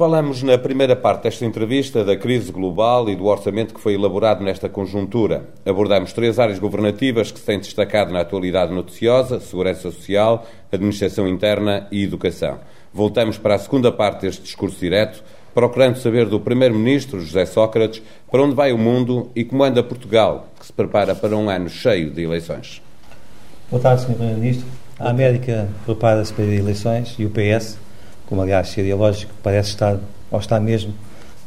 [0.00, 4.42] Falamos na primeira parte desta entrevista da crise global e do orçamento que foi elaborado
[4.42, 5.44] nesta conjuntura.
[5.62, 11.86] Abordamos três áreas governativas que se têm destacado na atualidade noticiosa: segurança social, administração interna
[11.92, 12.60] e educação.
[12.94, 18.42] Voltamos para a segunda parte deste discurso direto, procurando saber do Primeiro-Ministro, José Sócrates, para
[18.42, 22.08] onde vai o mundo e como anda Portugal, que se prepara para um ano cheio
[22.08, 22.80] de eleições.
[23.70, 24.14] Boa tarde, Sr.
[24.14, 24.66] Primeiro-Ministro.
[24.98, 27.89] A América prepara-se para eleições e o PS
[28.30, 29.98] como aliás seria lógico, parece estar,
[30.30, 30.94] ou está mesmo,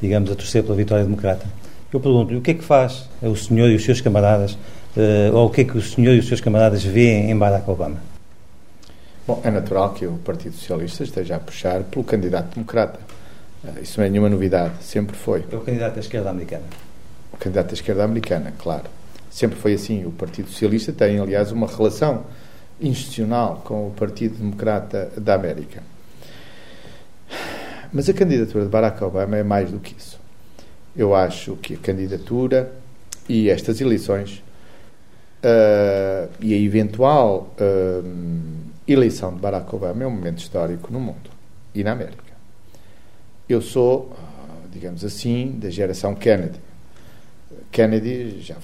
[0.01, 1.45] digamos, a torcer pela vitória democrata.
[1.91, 5.47] Eu pergunto-lhe, o que é que faz o senhor e os seus camaradas, uh, ou
[5.47, 7.95] o que é que o senhor e os seus camaradas veem em Barack Obama?
[9.25, 12.99] Bom, é natural que o Partido Socialista esteja a puxar pelo candidato democrata.
[13.63, 15.45] Uh, isso não é nenhuma novidade, sempre foi.
[15.49, 16.65] É o candidato da esquerda americana.
[17.31, 18.89] O candidato da esquerda americana, claro.
[19.31, 20.03] Sempre foi assim.
[20.05, 22.25] O Partido Socialista tem, aliás, uma relação
[22.81, 25.92] institucional com o Partido Democrata da América.
[27.91, 30.19] Mas a candidatura de Barack Obama é mais do que isso.
[30.95, 32.71] Eu acho que a candidatura
[33.29, 34.43] e estas eleições
[35.43, 41.29] uh, e a eventual uh, eleição de Barack Obama é um momento histórico no mundo
[41.73, 42.23] e na América.
[43.47, 44.15] Eu sou,
[44.71, 46.59] digamos assim, da geração Kennedy.
[47.71, 48.55] Kennedy, já,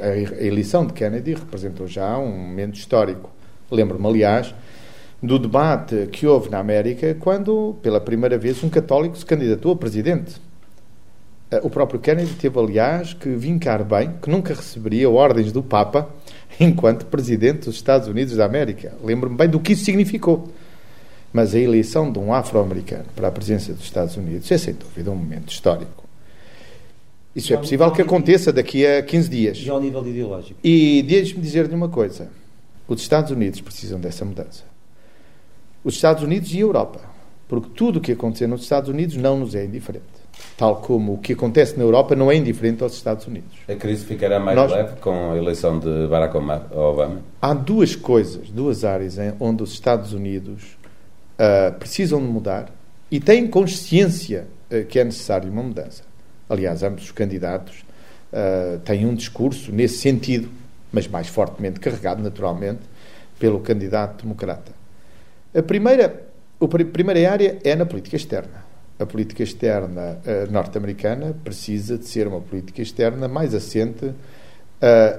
[0.00, 3.30] a eleição de Kennedy representou já um momento histórico.
[3.70, 4.54] Lembro-me, aliás,
[5.22, 9.76] do debate que houve na América quando, pela primeira vez, um católico se candidatou a
[9.76, 10.40] presidente.
[11.50, 16.08] Eh, o próprio Kennedy teve, aliás, que vincar bem que nunca receberia ordens do Papa
[16.60, 18.94] enquanto presidente dos Estados Unidos da América.
[19.02, 20.48] Lembro-me bem do que isso significou.
[21.32, 25.10] Mas a eleição de um afro-americano para a presidência dos Estados Unidos é, sem dúvida,
[25.10, 26.04] um momento histórico.
[27.34, 29.58] Isso é possível que aconteça daqui a 15 dias.
[29.58, 30.58] E ao nível ideológico.
[30.64, 32.30] E deixe-me dizer-lhe uma coisa.
[32.88, 34.75] Os Estados Unidos precisam dessa mudança
[35.86, 37.00] os Estados Unidos e a Europa.
[37.46, 40.04] Porque tudo o que acontecer nos Estados Unidos não nos é indiferente.
[40.56, 43.56] Tal como o que acontece na Europa não é indiferente aos Estados Unidos.
[43.68, 47.20] A crise ficará mais Nós, leve com a eleição de Barack Obama?
[47.40, 50.76] Há duas coisas, duas áreas onde os Estados Unidos
[51.38, 52.68] uh, precisam de mudar
[53.08, 56.02] e têm consciência uh, que é necessário uma mudança.
[56.50, 57.84] Aliás, ambos os candidatos
[58.32, 60.48] uh, têm um discurso nesse sentido,
[60.92, 62.80] mas mais fortemente carregado, naturalmente,
[63.38, 64.75] pelo candidato democrata.
[65.56, 66.22] A primeira,
[66.60, 68.62] a primeira área é na política externa.
[68.98, 74.14] A política externa uh, norte-americana precisa de ser uma política externa mais assente uh,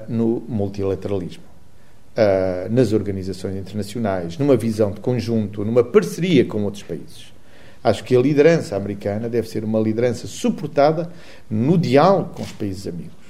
[0.08, 7.32] no multilateralismo, uh, nas organizações internacionais, numa visão de conjunto, numa parceria com outros países.
[7.82, 11.10] Acho que a liderança americana deve ser uma liderança suportada
[11.50, 13.26] no diálogo com os países amigos.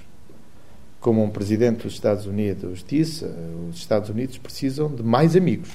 [1.01, 3.25] Como um presidente dos Estados Unidos disse,
[3.71, 5.71] os Estados Unidos precisam de mais amigos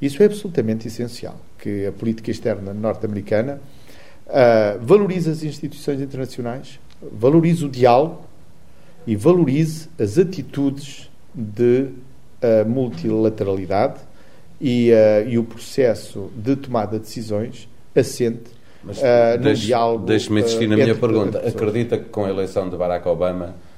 [0.00, 3.60] isso é absolutamente essencial, que a política externa norte-americana
[4.26, 6.80] uh, valorize as instituições internacionais,
[7.12, 8.24] valorize o diálogo
[9.06, 11.88] e valorize as atitudes de
[12.42, 14.00] uh, multilateralidade
[14.60, 18.50] e, uh, e, o processo de tomada de decisões assente
[18.82, 18.98] Mas,
[19.36, 20.06] no deixe, diálogo.
[20.06, 21.38] Deixe-me insistir na minha pergunta.
[21.46, 23.70] Acredita que com a eleição de Barack Obama uh,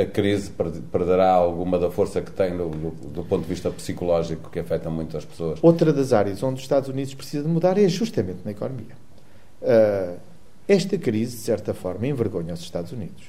[0.00, 0.50] a crise
[0.90, 5.16] perderá alguma da força que tem do, do, ponto de vista psicológico que afeta muito
[5.16, 5.58] as pessoas.
[5.62, 8.96] Outra das áreas onde os Estados Unidos precisa de mudar é justamente na economia.
[9.60, 10.18] Uh,
[10.66, 13.24] esta crise, de certa forma, envergonha os Estados Unidos.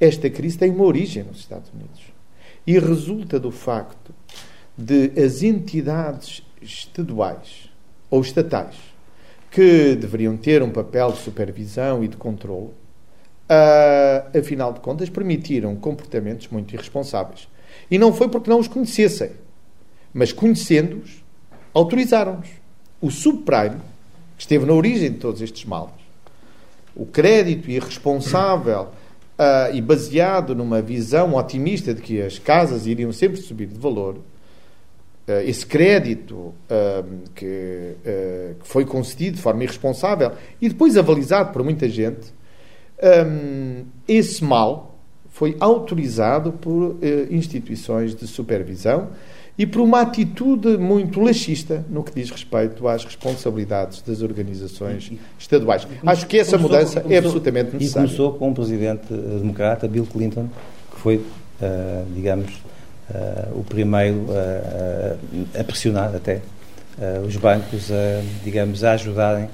[0.00, 2.02] Esta crise tem uma origem nos Estados Unidos
[2.66, 4.12] e resulta do facto
[4.76, 7.70] de as entidades estaduais
[8.10, 8.76] ou estatais
[9.50, 12.70] que deveriam ter um papel de supervisão e de controle
[13.52, 17.48] uh, afinal de contas, permitiram comportamentos muito irresponsáveis.
[17.90, 19.32] E não foi porque não os conhecessem,
[20.12, 21.22] mas conhecendo-os,
[21.74, 22.48] autorizaram-nos.
[23.00, 23.80] O subprime,
[24.36, 25.90] que esteve na origem de todos estes males,
[26.94, 33.38] o crédito irresponsável uh, e baseado numa visão otimista de que as casas iriam sempre
[33.38, 36.54] subir de valor, uh, esse crédito uh,
[37.34, 37.96] que,
[38.60, 42.32] que, foi concedido de forma irresponsável e depois avalizado por muita gente,
[43.02, 44.98] um, esse mal
[45.30, 46.98] foi autorizado por uh,
[47.30, 49.08] instituições de supervisão
[49.58, 55.86] e por uma atitude muito laxista no que diz respeito às responsabilidades das organizações estaduais.
[56.04, 58.06] Acho que essa começou, mudança é começou, é absolutamente necessária.
[58.06, 60.48] E começou com um presidente eh, democrata, Bill Clinton,
[60.90, 61.24] que foi, uh,
[62.14, 62.50] digamos,
[63.10, 66.40] uh, o primeiro uh, a pressionar até
[67.26, 69.48] os bancos, a, digamos, a ajudarem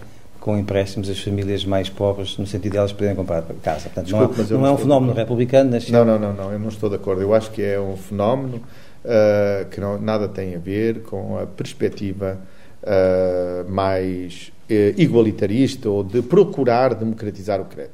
[0.48, 3.90] com empréstimos as famílias mais pobres, no sentido de elas poderem comprar casa.
[3.90, 5.72] Portanto, Desculpe, não, é, não é um fenómeno republicano.
[5.72, 5.92] Nasceu...
[5.92, 7.20] Não, não, não, não, eu não estou de acordo.
[7.20, 11.44] Eu acho que é um fenómeno uh, que não, nada tem a ver com a
[11.44, 12.38] perspectiva
[12.82, 17.92] uh, mais eh, igualitarista ou de procurar democratizar o crédito.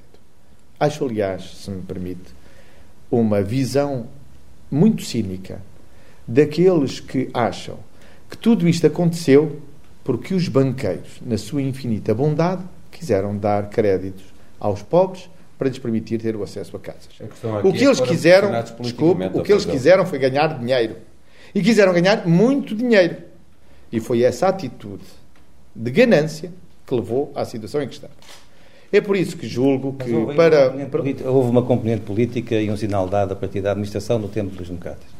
[0.78, 2.32] Acho, aliás, se me permite,
[3.10, 4.06] uma visão
[4.70, 5.60] muito cínica
[6.24, 7.78] daqueles que acham
[8.30, 9.60] que tudo isto aconteceu
[10.04, 12.62] porque os banqueiros, na sua infinita bondade,
[12.92, 14.22] quiseram dar créditos
[14.60, 15.28] aos pobres
[15.58, 17.08] para lhes permitir ter o acesso a casas.
[17.20, 20.96] A o que é eles quiseram, desculpe, o que eles quiseram foi ganhar dinheiro.
[21.54, 23.16] E quiseram ganhar muito dinheiro.
[23.90, 25.04] E foi essa atitude
[25.74, 26.52] de ganância
[26.86, 28.08] que levou à situação em que está.
[28.92, 30.70] É por isso que julgo que houve para...
[30.70, 34.54] Uma houve uma componente política e um sinal dado a partir da administração no tempo
[34.54, 35.13] dos democratas.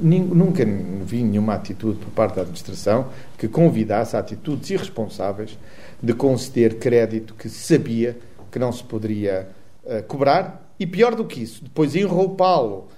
[0.00, 0.64] Nunca
[1.02, 3.08] vi nenhuma atitude por parte da administração
[3.38, 5.58] que convidasse a atitudes irresponsáveis
[6.02, 8.16] de conceder crédito que sabia
[8.50, 9.48] que não se poderia
[9.84, 10.72] uh, cobrar.
[10.78, 12.88] E, pior do que isso, depois enroupá-lo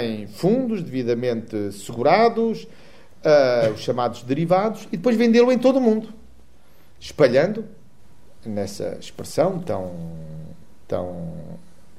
[0.00, 6.08] em fundos devidamente segurados, uh, os chamados derivados, e depois vendê-lo em todo o mundo,
[7.00, 7.64] espalhando,
[8.46, 9.92] nessa expressão tão,
[10.86, 11.32] tão,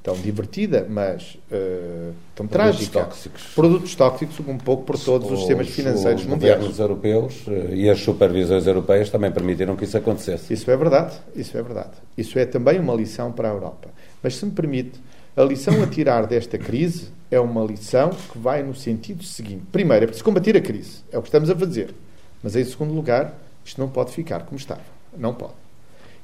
[0.06, 3.00] tão divertida, mas uh, tão produtos trágica.
[3.06, 3.44] Tóxicos.
[3.56, 6.63] Produtos tóxicos, um pouco por todos os, os sistemas financeiros os mundiais.
[6.63, 10.54] Os europeus eh, e as supervisões europeias também permitiram que isso acontecesse.
[10.54, 11.94] Isso é verdade, isso é verdade.
[12.16, 13.90] Isso é também uma lição para a Europa.
[14.22, 15.02] Mas se me permite,
[15.36, 19.63] a lição a tirar desta crise é uma lição que vai no sentido seguinte.
[19.72, 21.00] Primeiro, é preciso combater a crise.
[21.12, 21.96] É o que estamos a fazer.
[22.44, 23.34] Mas, em segundo lugar,
[23.66, 24.81] isto não pode ficar como estava.
[25.18, 25.65] Não pode.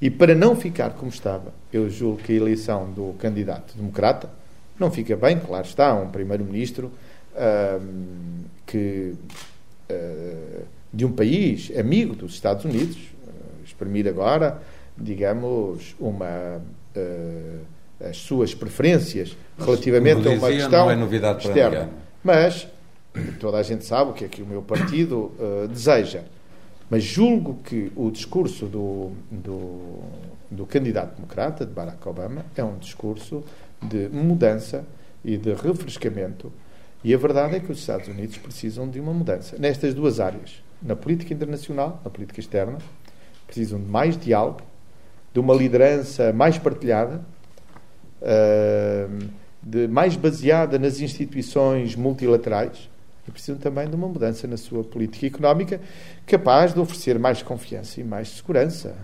[0.02, 4.30] E para não ficar como estava, eu julgo que a eleição do candidato democrata
[4.80, 5.40] não fica bem.
[5.40, 6.92] Claro está, um primeiro-ministro
[8.66, 9.14] que
[9.90, 14.62] uh, de um país amigo dos Estados Unidos, uh, exprimir agora,
[14.98, 16.62] digamos, uma...
[16.96, 21.80] Uh, as suas preferências relativamente a uma questão não é novidade para externa.
[21.82, 21.94] ninguém.
[22.24, 22.68] Mas
[23.40, 25.32] toda a gente sabe o que é que o meu partido
[25.70, 26.24] deseja.
[26.92, 30.04] Mas julgo que o discurso do, do,
[30.52, 33.46] do candidato democrata, de Barack Obama, é um discurso
[33.82, 34.84] de mudança
[35.24, 36.52] e de refrescamento.
[37.02, 40.62] E a verdade é que os Estados Unidos precisam de uma mudança nestas duas áreas.
[40.82, 42.78] Na política internacional, na política externa,
[43.48, 44.60] precisam de mais diálogo,
[45.34, 47.22] de uma liderança mais partilhada,
[49.64, 52.91] de, mais baseada nas instituições multilaterais
[53.28, 55.80] e precisam também de uma mudança na sua política económica
[56.26, 58.96] capaz de oferecer mais confiança e mais segurança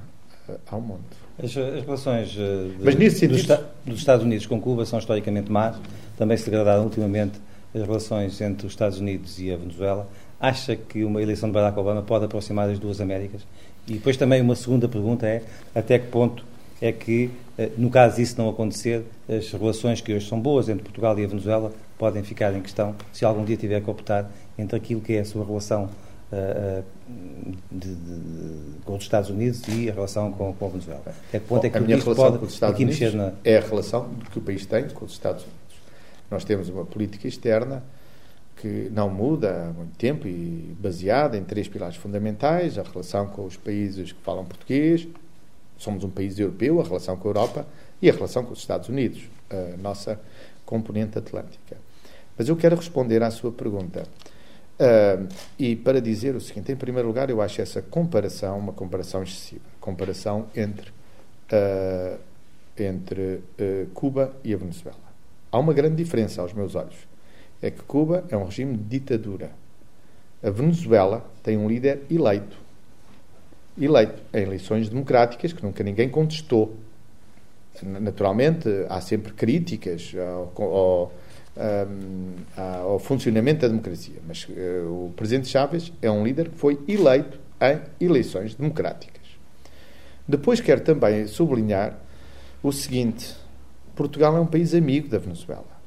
[0.69, 1.03] ao mundo.
[1.37, 3.37] As, as relações de, Mas nesse sentido...
[3.37, 5.77] dos, dos Estados Unidos com Cuba são historicamente más.
[6.17, 7.39] Também se degradaram ultimamente
[7.75, 10.09] as relações entre os Estados Unidos e a Venezuela.
[10.39, 13.41] Acha que uma eleição de Barack Obama pode aproximar as duas Américas?
[13.87, 15.43] E depois também uma segunda pergunta é
[15.73, 16.43] até que ponto
[16.81, 20.83] é que, eh, no caso disso não acontecer, as relações que hoje são boas entre
[20.83, 24.77] Portugal e a Venezuela podem ficar em questão se algum dia tiver que optar entre
[24.77, 25.89] aquilo que é a sua relação
[26.31, 26.83] uh,
[27.71, 31.01] de, de, com os Estados Unidos e a relação com, com a Venezuela.
[31.05, 33.33] Até que ponto Bom, é que a minha relação pode com os Estados Unidos na...
[33.44, 35.77] é a relação que o país tem com os Estados Unidos.
[36.29, 37.83] Nós temos uma política externa
[38.57, 43.45] que não muda há muito tempo e baseada em três pilares fundamentais: a relação com
[43.45, 45.07] os países que falam português,
[45.77, 47.67] somos um país europeu, a relação com a Europa
[48.01, 50.19] e a relação com os Estados Unidos, a nossa
[50.65, 51.77] componente atlântica.
[52.38, 54.04] Mas eu quero responder à sua pergunta.
[54.80, 59.24] Uh, e para dizer o seguinte, em primeiro lugar, eu acho essa comparação uma comparação
[59.24, 59.66] excessiva.
[59.81, 60.92] Comparação entre,
[61.51, 62.19] uh,
[62.78, 64.98] entre uh, Cuba e a Venezuela.
[65.51, 67.08] Há uma grande diferença aos meus olhos.
[67.62, 69.50] É que Cuba é um regime de ditadura.
[70.44, 72.67] A Venezuela tem um líder eleito
[73.79, 76.75] eleito em eleições democráticas que nunca ninguém contestou.
[77.84, 81.13] Naturalmente, há sempre críticas ao, ao,
[82.55, 87.39] ao funcionamento da democracia, mas uh, o presidente Chávez é um líder que foi eleito
[87.61, 89.21] em eleições democráticas.
[90.27, 91.97] Depois quero também sublinhar
[92.61, 93.35] o seguinte:
[93.95, 95.77] Portugal é um país amigo da Venezuela.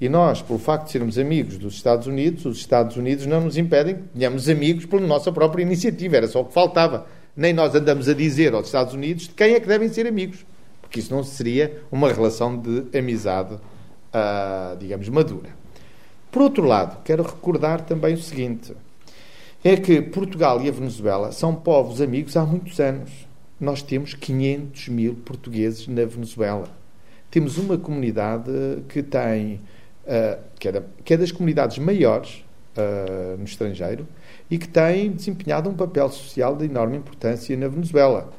[0.00, 3.56] E nós, pelo facto de sermos amigos dos Estados Unidos, os Estados Unidos não nos
[3.56, 6.16] impedem que tenhamos amigos pela nossa própria iniciativa.
[6.16, 9.54] Era só o que faltava nem nós andamos a dizer aos Estados Unidos de quem
[9.54, 10.44] é que devem ser amigos,
[10.80, 13.58] porque isso não seria uma relação de amizade,
[14.12, 15.50] uh, digamos, madura.
[16.30, 18.72] Por outro lado, quero recordar também o seguinte:
[19.64, 23.10] é que Portugal e a Venezuela são povos amigos há muitos anos.
[23.60, 26.68] Nós temos 500 mil portugueses na Venezuela.
[27.30, 28.50] Temos uma comunidade
[28.88, 29.60] que tem,
[30.04, 32.44] uh, que, é da, que, é das comunidades maiores
[32.76, 34.06] uh, no estrangeiro,
[34.50, 38.32] e que tem desempenhado um papel social de enorme importância na Venezuela.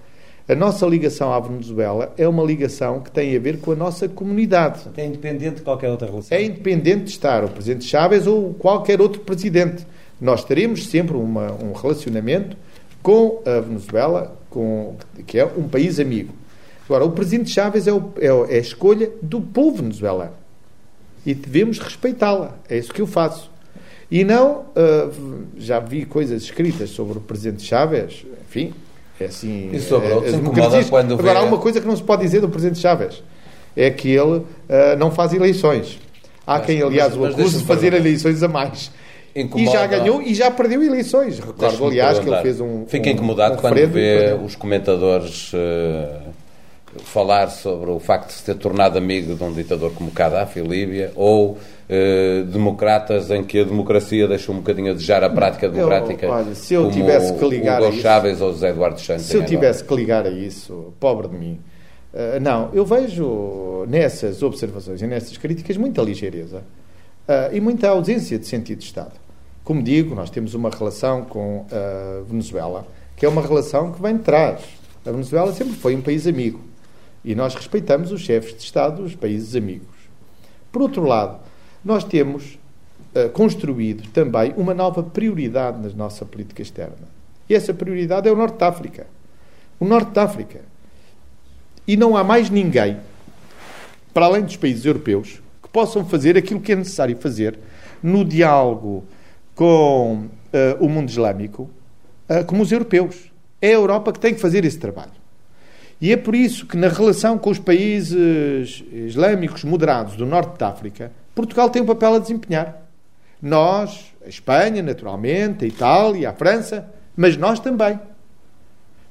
[0.47, 4.09] A nossa ligação à Venezuela é uma ligação que tem a ver com a nossa
[4.09, 4.81] comunidade.
[4.97, 6.37] É independente de qualquer outra relação.
[6.37, 9.87] É independente de estar o Presidente Chávez ou qualquer outro Presidente.
[10.19, 12.57] Nós teremos sempre uma, um relacionamento
[13.01, 14.95] com a Venezuela com,
[15.25, 16.33] que é um país amigo.
[16.85, 20.33] Agora, o presidente Chávez é, o, é, é a escolha do povo venezuelano.
[21.25, 22.57] E devemos respeitá-la.
[22.69, 23.49] É isso que eu faço.
[24.11, 28.73] E não, uh, já vi coisas escritas sobre o presidente Chávez, enfim,
[29.23, 29.69] é assim.
[29.73, 32.41] E sobre é, outros incomoda quando Agora, há uma coisa que não se pode dizer
[32.41, 33.23] do presidente Chávez:
[33.75, 34.45] é que ele uh,
[34.97, 35.99] não faz eleições.
[36.45, 38.91] Há Mas- quem, aliás, mas- o mas acuse de fazer eleições a mais.
[39.35, 41.39] Incomoda- E já ganhou e já perdeu eleições.
[41.39, 42.85] Recordo, aliás, que ele fez um.
[42.85, 46.19] Fica um, incomodado um quando vê os comentadores eh,
[47.03, 51.11] falar sobre o facto de se ter tornado amigo de um ditador como Gaddafi, Líbia,
[51.15, 51.57] ou
[51.89, 56.29] eh, democratas em que a democracia deixa um bocadinho a desejar a prática democrática.
[56.29, 59.25] olha, se eu tivesse que ligar o a Hugo isso- Chávez ou José Eduardo Santos.
[59.25, 61.59] Se eu tivesse que ligar a isso, pobre de mim.
[62.13, 66.57] Uh, não, eu vejo nessas observações e nessas críticas muita ligeireza
[67.27, 69.13] uh, e muita ausência de sentido de Estado.
[69.63, 72.85] Como digo, nós temos uma relação com a Venezuela
[73.15, 74.61] que é uma relação que vem de trás.
[75.05, 76.59] A Venezuela sempre foi um país amigo
[77.23, 79.87] e nós respeitamos os chefes de Estado dos países amigos.
[80.71, 81.39] Por outro lado,
[81.83, 82.57] nós temos
[83.15, 87.07] uh, construído também uma nova prioridade na nossa política externa.
[87.49, 89.07] E essa prioridade é o Norte de África.
[89.79, 90.61] O Norte de África.
[91.85, 92.97] E não há mais ninguém,
[94.13, 97.59] para além dos países europeus, que possam fazer aquilo que é necessário fazer
[98.01, 99.03] no diálogo
[99.55, 100.29] com uh,
[100.79, 101.69] o mundo islâmico,
[102.29, 103.31] uh, como os europeus.
[103.61, 105.11] É a Europa que tem que fazer esse trabalho.
[106.01, 110.63] E é por isso que, na relação com os países islâmicos moderados do norte de
[110.63, 112.81] África, Portugal tem um papel a desempenhar.
[113.41, 117.99] Nós, a Espanha, naturalmente, a Itália, a França, mas nós também.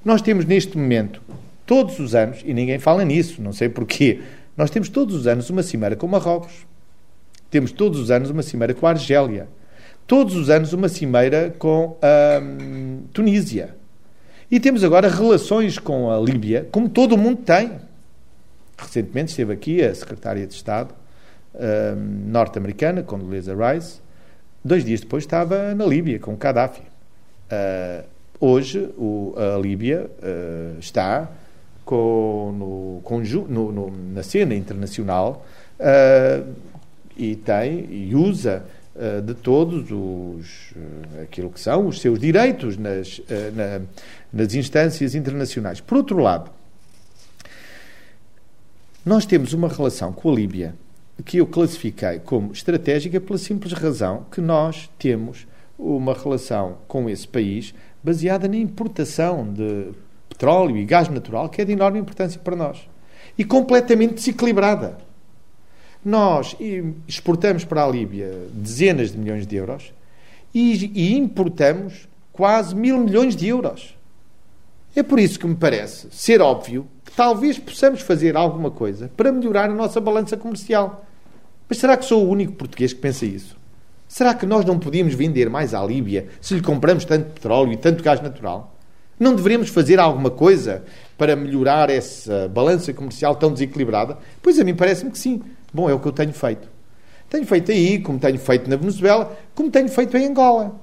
[0.05, 1.21] Nós temos neste momento,
[1.67, 4.21] todos os anos, e ninguém fala nisso, não sei porquê,
[4.57, 6.67] nós temos todos os anos uma cimeira com Marrocos.
[7.51, 9.49] Temos todos os anos uma cimeira com a Argélia.
[10.07, 13.77] Todos os anos uma cimeira com a hum, Tunísia.
[14.51, 17.73] E temos agora relações com a Líbia, como todo o mundo tem.
[18.77, 20.95] Recentemente esteve aqui a secretária de Estado
[21.55, 24.01] hum, norte-americana, Condoleezza Rice.
[24.65, 26.83] Dois dias depois estava na Líbia, com Gaddafi.
[26.83, 28.05] Uh,
[28.41, 31.29] hoje o- a Líbia uh, está
[31.85, 32.55] com,
[33.03, 33.03] no,
[33.49, 35.45] no- no- na cena internacional
[35.81, 36.53] uh,
[37.17, 38.65] e tem e usa
[39.25, 40.75] de todos os
[41.23, 43.23] aquilo que são os seus direitos nas,
[43.55, 43.81] na-
[44.31, 45.81] nas instâncias internacionais.
[45.81, 46.51] Por outro lado,
[49.05, 50.75] nós temos uma relação com a Líbia
[51.25, 55.47] que eu classifiquei como estratégica pela simples razão que nós temos
[55.79, 59.89] uma relação com esse país baseada na importação de
[60.29, 62.89] petróleo e gás natural, que é de enorme importância para nós.
[63.37, 64.99] E completamente desequilibrada.
[66.05, 66.57] Nós
[67.07, 69.93] exportamos para a Líbia dezenas de milhões de euros
[70.55, 73.97] e, importamos quase mil milhões de euros.
[74.95, 79.71] É por isso que me parece ser óbvio talvez possamos fazer alguma coisa para melhorar
[79.71, 81.05] a nossa balança comercial.
[81.69, 83.57] Mas será que sou o único português que pensa isso?
[84.09, 87.77] Será que nós não podíamos vender mais à Líbia se lhe compramos tanto petróleo e
[87.77, 88.77] tanto gás natural?
[89.19, 90.85] Não deveríamos fazer alguma coisa
[91.17, 94.19] para melhorar essa balança comercial tão desequilibrada?
[94.43, 95.43] Pois a mim parece-me que sim.
[95.73, 96.69] Bom, é o que eu tenho feito.
[97.31, 100.75] Tenho feito aí, como tenho feito na Venezuela, como tenho feito em Angola.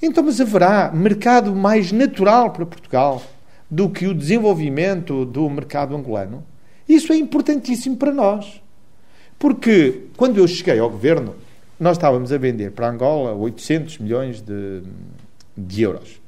[0.00, 3.22] Então, mas haverá mercado mais natural para Portugal
[3.70, 6.44] do que o desenvolvimento do mercado angolano?
[6.88, 8.60] Isso é importantíssimo para nós.
[9.38, 11.34] Porque quando eu cheguei ao governo,
[11.78, 14.82] nós estávamos a vender para Angola 800 milhões de,
[15.56, 16.20] de euros.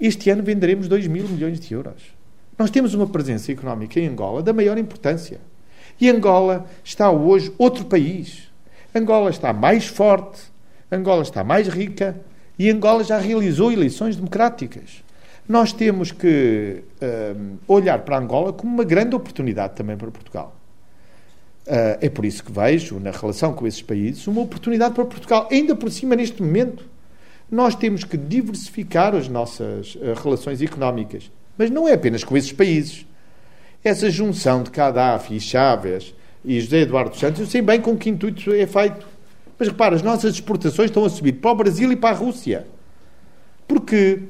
[0.00, 2.02] Este ano venderemos 2 mil milhões de euros.
[2.58, 5.38] Nós temos uma presença económica em Angola da maior importância.
[6.00, 8.50] E Angola está hoje outro país.
[8.94, 10.40] Angola está mais forte,
[10.90, 12.16] Angola está mais rica
[12.58, 15.04] e Angola já realizou eleições democráticas.
[15.48, 20.56] Nós temos que hum, olhar para Angola como uma grande oportunidade também para Portugal.
[21.66, 25.48] Uh, é por isso que vejo, na relação com esses países, uma oportunidade para Portugal.
[25.50, 26.84] Ainda por cima, neste momento,
[27.50, 31.30] nós temos que diversificar as nossas uh, relações económicas.
[31.58, 33.04] Mas não é apenas com esses países.
[33.82, 38.10] Essa junção de Gaddafi e Chávez e José Eduardo Santos, eu sei bem com que
[38.10, 39.06] intuito é feito.
[39.58, 42.66] Mas repara, as nossas exportações estão a subir para o Brasil e para a Rússia.
[43.66, 44.22] Porque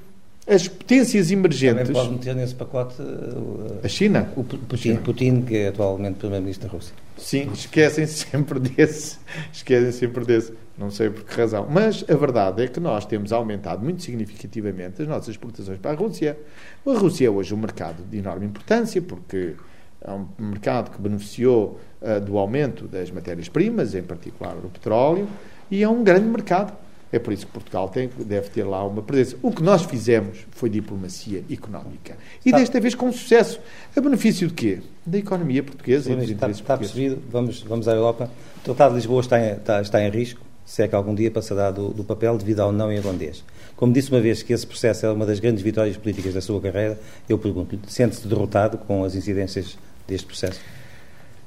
[0.47, 1.89] as potências emergentes.
[1.89, 4.31] Também pode meter nesse pacote uh, A China?
[4.37, 6.95] o Pu- Putin, Putin, que é atualmente Primeiro-Ministro da Rússia.
[7.19, 9.19] Sim, esquecem sempre desse.
[9.53, 10.53] Esquecem sempre desse.
[10.79, 11.67] Não sei por que razão.
[11.69, 15.95] Mas a verdade é que nós temos aumentado muito significativamente as nossas exportações para a
[15.95, 16.39] Rússia.
[16.87, 19.55] A Rússia é hoje um mercado de enorme importância, porque
[20.03, 25.27] é um mercado que beneficiou uh, do aumento das matérias-primas, em particular o petróleo,
[25.71, 26.73] e é um grande mercado.
[27.17, 29.39] É por isso que Portugal tem, deve ter lá uma presença.
[29.43, 32.15] O que nós fizemos foi diplomacia económica.
[32.45, 33.59] E está, desta vez com sucesso.
[33.97, 34.81] A benefício de quê?
[35.07, 37.23] Da economia portuguesa e dos interesses está, está percebido.
[37.31, 38.31] Vamos, vamos à Europa.
[38.59, 41.31] O Tratado de Lisboa está em, está, está em risco, se é que algum dia
[41.31, 43.43] passará do, do papel devido ao não irlandês.
[43.75, 46.61] Como disse uma vez que esse processo é uma das grandes vitórias políticas da sua
[46.61, 50.61] carreira, eu pergunto-lhe, sente-se derrotado com as incidências deste processo?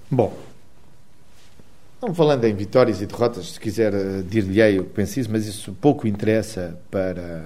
[0.10, 0.34] Bom,
[2.02, 5.46] não falando em vitórias e derrotas, se quiser uh, dir-lhe o que penso isso, mas
[5.46, 7.44] isso pouco interessa para,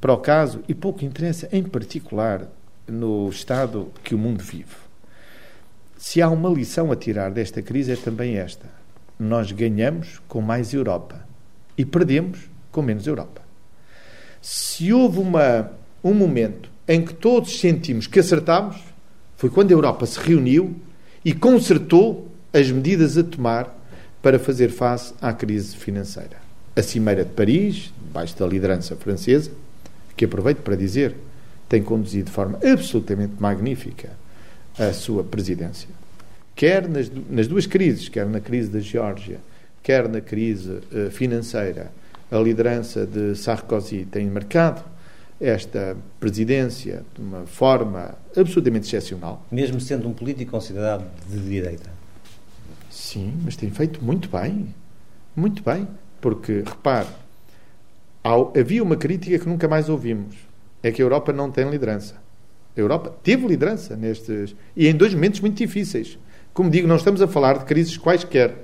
[0.00, 2.46] para o caso e pouco interessa, em particular,
[2.86, 4.76] no estado que o mundo vive.
[5.96, 8.66] Se há uma lição a tirar desta crise é também esta.
[9.18, 11.26] Nós ganhamos com mais Europa
[11.76, 13.42] e perdemos com menos Europa.
[14.40, 15.70] Se houve uma,
[16.02, 18.76] um momento em que todos sentimos que acertámos,
[19.36, 20.74] foi quando a Europa se reuniu
[21.24, 23.76] e consertou as medidas a tomar
[24.22, 26.36] para fazer face à crise financeira.
[26.76, 29.50] A Cimeira de Paris, debaixo da liderança francesa,
[30.16, 31.14] que aproveito para dizer,
[31.68, 34.10] tem conduzido de forma absolutamente magnífica
[34.78, 35.88] a sua presidência.
[36.54, 39.38] Quer nas, nas duas crises, quer na crise da Geórgia,
[39.82, 41.90] quer na crise uh, financeira,
[42.30, 44.82] a liderança de Sarkozy tem marcado
[45.40, 49.46] esta presidência de uma forma absolutamente excepcional.
[49.50, 51.99] Mesmo sendo um político considerado de direita?
[53.10, 54.72] Sim, mas tem feito muito bem.
[55.34, 55.88] Muito bem.
[56.20, 57.08] Porque, repare,
[58.22, 60.36] havia uma crítica que nunca mais ouvimos.
[60.80, 62.14] É que a Europa não tem liderança.
[62.76, 64.54] A Europa teve liderança nestes.
[64.76, 66.18] E em dois momentos muito difíceis.
[66.54, 68.54] Como digo, não estamos a falar de crises quaisquer.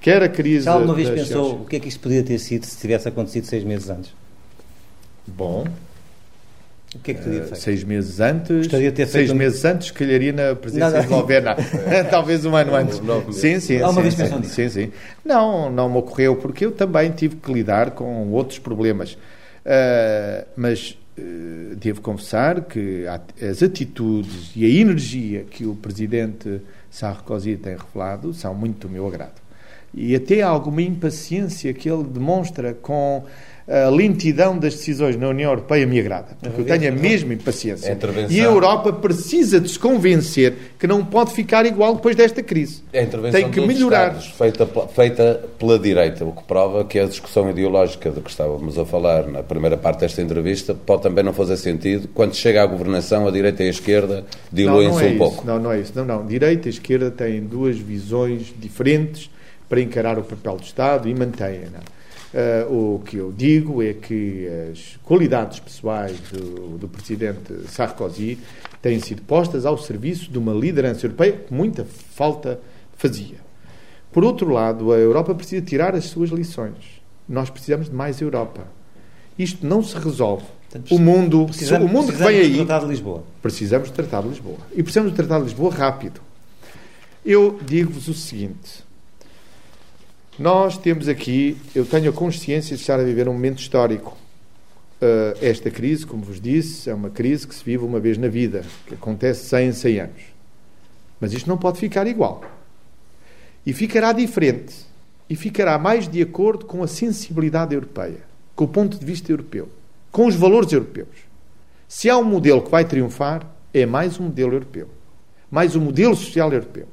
[0.00, 0.64] Quer a crise.
[0.64, 3.44] Já alguma vez pensou o que é que isto poderia ter sido se tivesse acontecido
[3.44, 4.12] seis meses antes?
[5.28, 5.64] Bom,
[6.94, 7.56] o que é que teria feito?
[7.56, 8.56] Seis meses antes.
[8.56, 9.28] Gostaria de ter feito.
[9.28, 11.56] Seis meses antes, calharia na presidência eslovena.
[12.10, 13.00] Talvez um ano antes.
[13.32, 13.80] Sim, sim.
[13.80, 14.42] Há uma sim, vez sim?
[14.42, 14.92] Sim, sim.
[15.24, 19.12] Não, não me ocorreu, porque eu também tive que lidar com outros problemas.
[19.12, 23.04] Uh, mas uh, devo confessar que
[23.40, 29.06] as atitudes e a energia que o presidente Sarkozy tem revelado são muito do meu
[29.06, 29.40] agrado.
[29.94, 33.24] E até alguma impaciência que ele demonstra com
[33.70, 37.92] a lentidão das decisões na União Europeia me agrada, porque eu tenho a mesma impaciência.
[37.92, 42.42] A e a Europa precisa de se convencer que não pode ficar igual depois desta
[42.42, 42.82] crise.
[42.92, 44.16] A intervenção Tem que melhorar.
[44.16, 48.76] Estados, feita, feita pela direita, o que prova que a discussão ideológica de que estávamos
[48.76, 52.08] a falar na primeira parte desta entrevista pode também não fazer sentido.
[52.12, 55.46] Quando chega à governação, a direita e a esquerda diluem-se é um pouco.
[55.46, 55.92] Não, não é isso.
[55.94, 56.26] Não, não.
[56.26, 59.30] Direita e esquerda têm duas visões diferentes
[59.68, 61.99] para encarar o papel do Estado e mantêm-na.
[62.32, 68.38] Uh, o que eu digo é que as qualidades pessoais do, do presidente Sarkozy
[68.80, 72.60] têm sido postas ao serviço de uma liderança europeia que muita falta
[72.96, 73.38] fazia.
[74.12, 77.02] Por outro lado, a Europa precisa tirar as suas lições.
[77.28, 78.64] Nós precisamos de mais Europa.
[79.38, 80.44] Isto não se resolve.
[80.90, 82.50] o mundo, o mundo que vem aí.
[82.50, 83.24] Do Tratado de Lisboa.
[83.42, 84.58] Precisamos do Tratado de Lisboa.
[84.72, 86.20] E precisamos do Tratado de Lisboa rápido.
[87.24, 88.84] Eu digo-vos o seguinte:
[90.40, 94.16] nós temos aqui, eu tenho a consciência de estar a viver um momento histórico.
[94.96, 98.26] Uh, esta crise, como vos disse, é uma crise que se vive uma vez na
[98.26, 100.22] vida, que acontece 100 em 100 anos.
[101.20, 102.42] Mas isto não pode ficar igual.
[103.66, 104.74] E ficará diferente.
[105.28, 108.22] E ficará mais de acordo com a sensibilidade europeia,
[108.56, 109.68] com o ponto de vista europeu,
[110.10, 111.18] com os valores europeus.
[111.86, 114.88] Se há um modelo que vai triunfar, é mais um modelo europeu.
[115.50, 116.88] Mais um modelo social europeu.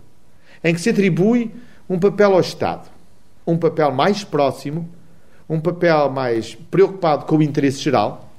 [0.61, 1.49] Em que se atribui
[1.89, 2.96] um papel ao Estado
[3.47, 4.87] um papel mais próximo,
[5.49, 8.29] um papel mais preocupado com o interesse geral,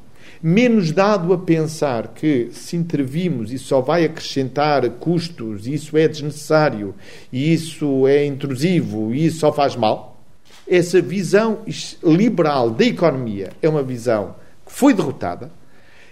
[0.43, 6.95] menos dado a pensar que se intervimos isso só vai acrescentar custos, isso é desnecessário,
[7.33, 10.21] isso é intrusivo, e isso só faz mal.
[10.69, 11.61] Essa visão
[12.05, 15.51] liberal da economia é uma visão que foi derrotada,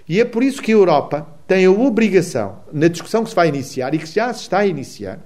[0.09, 3.49] e é por isso que a Europa tem a obrigação, na discussão que se vai
[3.49, 5.21] iniciar e que já se está a iniciar,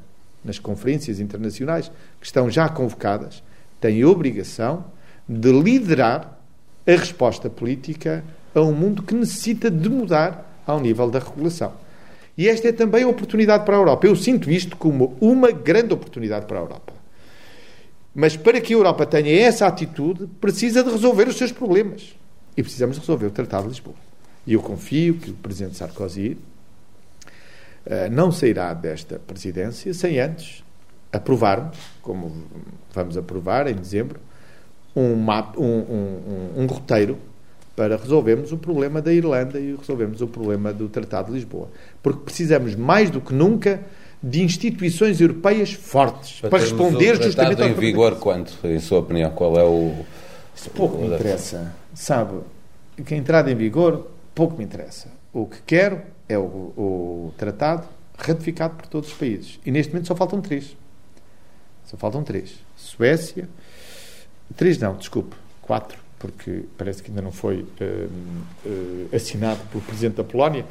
[0.45, 3.43] nas conferências internacionais que estão já convocadas,
[3.81, 4.85] tem a obrigação
[5.29, 6.39] de liderar
[6.87, 11.73] a resposta política a um mundo que necessita de mudar ao nível da regulação.
[12.37, 14.07] E esta é também a oportunidade para a Europa.
[14.07, 16.93] Eu sinto isto como uma grande oportunidade para a Europa.
[18.15, 22.17] Mas para que a Europa tenha essa atitude, precisa de resolver os seus problemas.
[22.57, 23.97] E precisamos resolver o Tratado de Lisboa.
[24.47, 26.37] E eu confio que o Presidente Sarkozy
[27.87, 30.65] uh, não sairá desta presidência sem antes
[31.13, 32.33] aprovarmos, como
[32.93, 34.21] vamos aprovar em dezembro,
[34.95, 37.19] um, mapa, um, um, um, roteiro
[37.77, 41.69] para resolvermos o problema da Irlanda e resolvermos o problema do Tratado de Lisboa.
[42.03, 43.81] Porque precisamos, mais do que nunca,
[44.23, 49.31] de instituições europeias fortes para, para responder justamente ao em vigor quanto, em sua opinião,
[49.31, 49.95] qual é o
[50.55, 51.75] Isso pouco me interessa.
[51.95, 52.41] Sabe,
[53.05, 55.09] que a entrada em vigor, pouco me interessa.
[55.33, 57.87] O que quero é o, o tratado
[58.19, 59.59] ratificado por todos os países.
[59.65, 60.77] E neste momento só faltam três.
[61.85, 62.55] Só faltam três.
[62.77, 63.49] Suécia.
[64.57, 65.37] Três não, desculpe.
[65.63, 68.11] Quatro, porque parece que ainda não foi uh,
[68.67, 70.65] uh, assinado pelo Presidente da Polónia.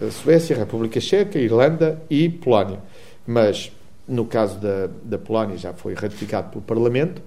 [0.00, 2.80] Uh, Suécia, República Checa, Irlanda e Polónia.
[3.26, 3.72] Mas,
[4.06, 7.22] no caso da, da Polónia, já foi ratificado pelo Parlamento.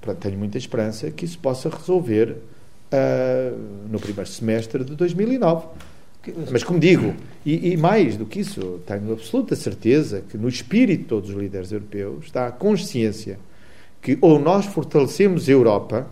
[0.00, 2.36] Portanto, tenho muita esperança que isso possa resolver
[3.90, 5.66] no primeiro semestre de 2009.
[6.50, 11.02] Mas, como digo, e, e, mais do que isso, tenho absoluta certeza que no espírito
[11.02, 13.38] de todos os líderes europeus está a consciência
[14.00, 16.06] que ou nós fortalecemos a Europa,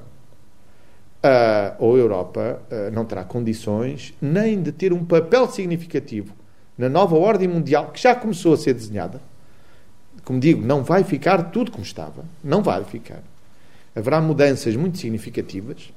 [1.22, 6.34] uh, ou a Europa uh, não terá condições nem de ter um papel significativo
[6.76, 9.20] na nova ordem mundial que já começou a ser desenhada.
[10.24, 12.24] Como digo, não vai ficar tudo como estava.
[12.42, 13.22] Não vai ficar.
[13.94, 15.92] Haverá mudanças muito significativas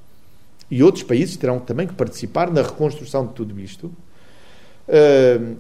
[0.69, 3.91] e outros países terão também que participar na reconstrução de tudo isto.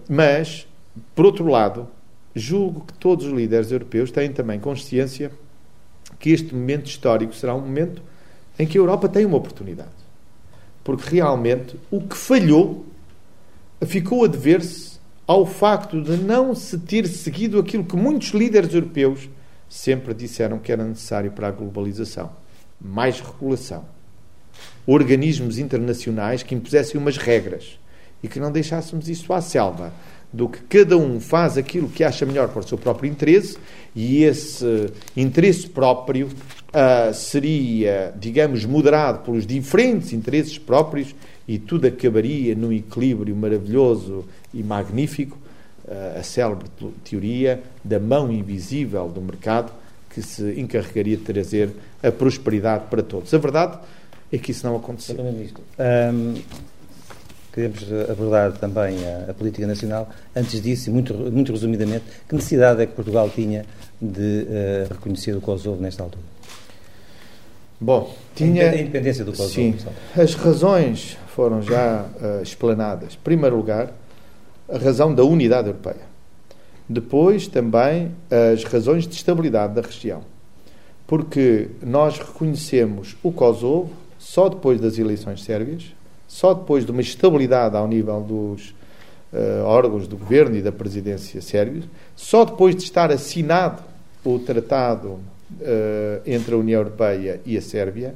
[0.07, 0.67] Mas,
[1.13, 1.87] por outro lado,
[2.35, 5.31] julgo que todos os líderes europeus têm também consciência
[6.19, 8.01] que este momento histórico será um momento
[8.57, 9.89] em que a Europa tem uma oportunidade.
[10.83, 12.85] Porque realmente o que falhou
[13.85, 19.29] ficou a dever-se ao facto de não se ter seguido aquilo que muitos líderes europeus
[19.67, 22.31] sempre disseram que era necessário para a globalização:
[22.79, 23.85] mais regulação.
[24.85, 27.79] Organismos internacionais que impusessem umas regras
[28.23, 29.93] e que não deixássemos isso à selva,
[30.31, 33.57] do que cada um faz aquilo que acha melhor para o seu próprio interesse
[33.95, 41.15] e esse interesse próprio uh, seria, digamos, moderado pelos diferentes interesses próprios
[41.47, 45.37] e tudo acabaria num equilíbrio maravilhoso e magnífico,
[45.85, 46.67] uh, a célebre
[47.03, 49.71] teoria da mão invisível do mercado
[50.09, 51.69] que se encarregaria de trazer
[52.01, 53.33] a prosperidade para todos.
[53.33, 53.77] A verdade
[54.31, 55.17] é que isso não aconteceu.
[55.19, 56.35] Um,
[57.55, 60.09] queremos abordar também a, a, política nacional.
[60.35, 63.65] Antes disso, e muito, muito resumidamente, que necessidade é que Portugal tinha
[64.01, 64.45] de
[64.91, 66.25] uh, reconhecer o Kosovo nesta altura?
[67.79, 68.71] Bom, tinha...
[68.71, 69.49] A independência do Kosovo.
[69.49, 69.75] Sim,
[70.17, 73.13] as razões foram já uh, explanadas.
[73.13, 73.93] Em primeiro lugar,
[74.67, 76.13] a razão da unidade europeia.
[76.89, 78.11] Depois, também,
[78.53, 80.21] as razões de estabilidade da região.
[81.07, 85.94] Porque nós reconhecemos o Kosovo só depois das eleições sérvias,
[86.27, 88.73] só depois de uma estabilidade ao nível dos
[89.33, 91.85] uh, órgãos do governo e da presidência sérvios,
[92.15, 93.83] só depois de estar assinado
[94.23, 98.15] o tratado uh, entre a União Europeia e a Sérvia,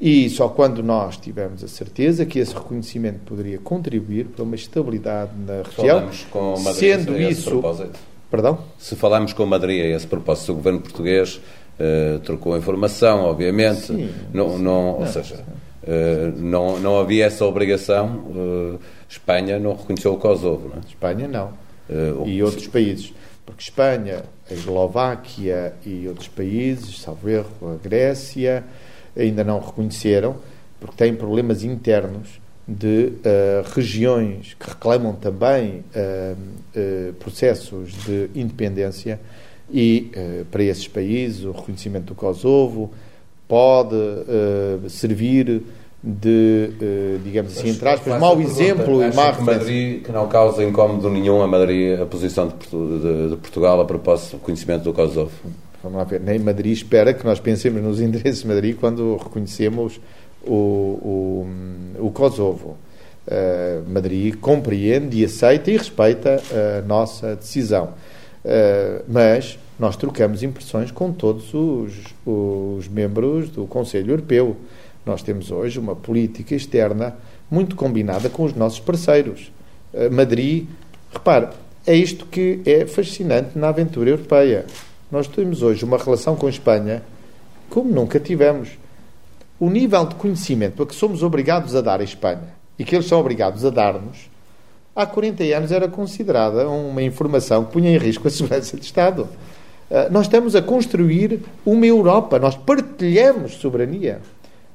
[0.00, 5.30] e só quando nós tivemos a certeza que esse reconhecimento poderia contribuir para uma estabilidade
[5.46, 7.98] na região, com Madrid sendo isso, propósito.
[8.30, 11.40] perdão, se falamos com Madrid a esse propósito, o governo português
[11.74, 13.80] Uh, trocou informação, obviamente.
[13.80, 15.42] Sim, não, não, não, ou seja, uh,
[16.36, 18.16] não, não havia essa obrigação.
[18.34, 20.68] Uh, Espanha não reconheceu o Kosovo.
[20.68, 20.80] Não é?
[20.86, 21.52] Espanha não.
[22.26, 23.12] e outros países.
[23.44, 28.64] Porque Espanha, a Eslováquia e outros países, salvo erro, a Grécia,
[29.16, 30.36] ainda não reconheceram,
[30.80, 33.12] porque têm problemas internos de
[33.74, 35.84] regiões que reclamam também
[37.20, 39.20] processos de independência
[39.70, 42.92] e, uh, para esses países, o reconhecimento do Kosovo
[43.48, 45.62] pode uh, servir
[46.02, 50.62] de, uh, digamos assim, entre aspas, mau exemplo e má que Madrid, que não causa
[50.62, 54.92] incómodo nenhum a Madrid a posição de, de, de, Portugal a propósito do reconhecimento do
[54.92, 55.32] Kosovo?
[55.82, 56.20] Vamos lá ver.
[56.20, 60.00] Nem Madrid espera que nós pensemos nos interesses de Madrid quando reconhecemos
[60.42, 62.76] o, o, o Kosovo.
[63.26, 66.42] Uh, Madrid compreende e aceita e respeita
[66.78, 67.94] a nossa decisão.
[68.44, 71.92] Uh, mas nós trocamos impressões com todos os,
[72.24, 74.56] os membros do Conselho Europeu.
[75.04, 77.16] Nós temos hoje uma política externa
[77.50, 79.52] muito combinada com os nossos parceiros.
[79.92, 80.66] Uh, Madrid,
[81.12, 81.48] repare,
[81.86, 84.64] é isto que é fascinante na aventura europeia.
[85.10, 87.02] Nós temos hoje uma relação com a Espanha
[87.68, 88.70] como nunca tivemos.
[89.58, 93.06] O nível de conhecimento a que somos obrigados a dar à Espanha e que eles
[93.06, 94.34] são obrigados a dar-nos
[94.94, 99.28] há 40 anos era considerada uma informação que punha em risco a segurança de Estado.
[99.90, 104.20] Uh, nós estamos a construir uma Europa, nós partilhamos soberania.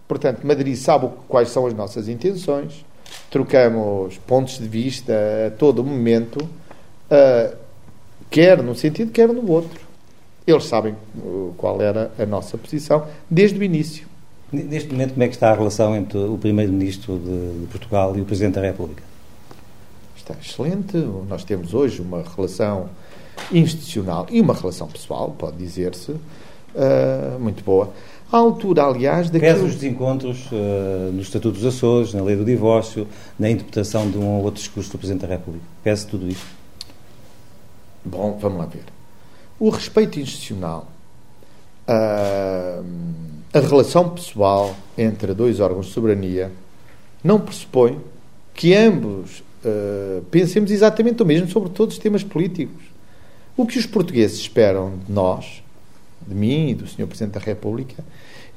[0.08, 2.86] Portanto, Madrid sabe quais são as nossas intenções,
[3.30, 5.14] trocamos pontos de vista
[5.48, 7.56] a todo momento, uh,
[8.30, 9.88] quer num sentido, quer no outro.
[10.46, 10.96] Eles sabem
[11.58, 14.08] qual era a nossa posição desde o início.
[14.52, 18.26] Neste momento, como é que está a relação entre o Primeiro-Ministro de Portugal e o
[18.26, 19.04] Presidente da República?
[20.32, 20.98] está excelente.
[21.28, 22.90] Nós temos hoje uma relação
[23.52, 27.92] institucional e uma relação pessoal, pode dizer-se, uh, muito boa.
[28.32, 29.54] À altura, aliás, daquilo...
[29.54, 33.08] Pese os desencontros uh, no Estatuto dos Açores, na lei do divórcio,
[33.40, 35.66] na interpretação de um ou outro discurso do Presidente da República.
[35.84, 36.46] Pese tudo isso?
[38.06, 38.84] Bom, vamos lá ver.
[39.60, 40.88] O respeito institucional,
[41.88, 42.86] uh,
[43.52, 46.52] a relação pessoal entre dois órgãos de soberania,
[47.24, 48.00] não pressupõe
[48.54, 52.89] que ambos uh, pensemos exatamente o mesmo sobre todos os temas políticos.
[53.60, 55.62] O que os portugueses esperam de nós,
[56.26, 57.06] de mim e do Sr.
[57.06, 58.02] Presidente da República,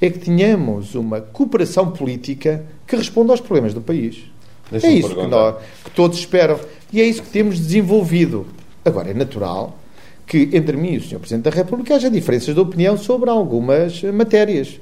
[0.01, 4.23] é que tenhamos uma cooperação política que responda aos problemas do país.
[4.71, 6.57] É isso que, nós, que todos esperam.
[6.93, 8.47] E é isso que temos desenvolvido.
[8.85, 9.77] Agora, é natural
[10.25, 11.19] que entre mim e o Sr.
[11.19, 14.81] Presidente da República haja diferenças de opinião sobre algumas matérias.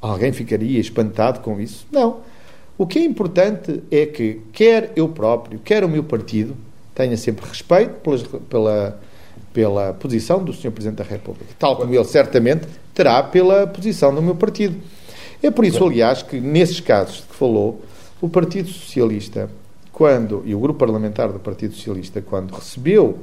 [0.00, 1.84] Alguém ficaria espantado com isso?
[1.90, 2.18] Não.
[2.78, 6.56] O que é importante é que, quer eu próprio, quer o meu partido,
[6.94, 9.00] tenha sempre respeito pelas, pela,
[9.58, 10.70] pela posição do Sr.
[10.70, 14.76] Presidente da República, tal como ele certamente terá pela posição do meu partido.
[15.42, 17.82] É por isso, aliás, que nesses casos que falou,
[18.20, 19.50] o Partido Socialista,
[19.90, 23.18] quando, e o grupo parlamentar do Partido Socialista, quando recebeu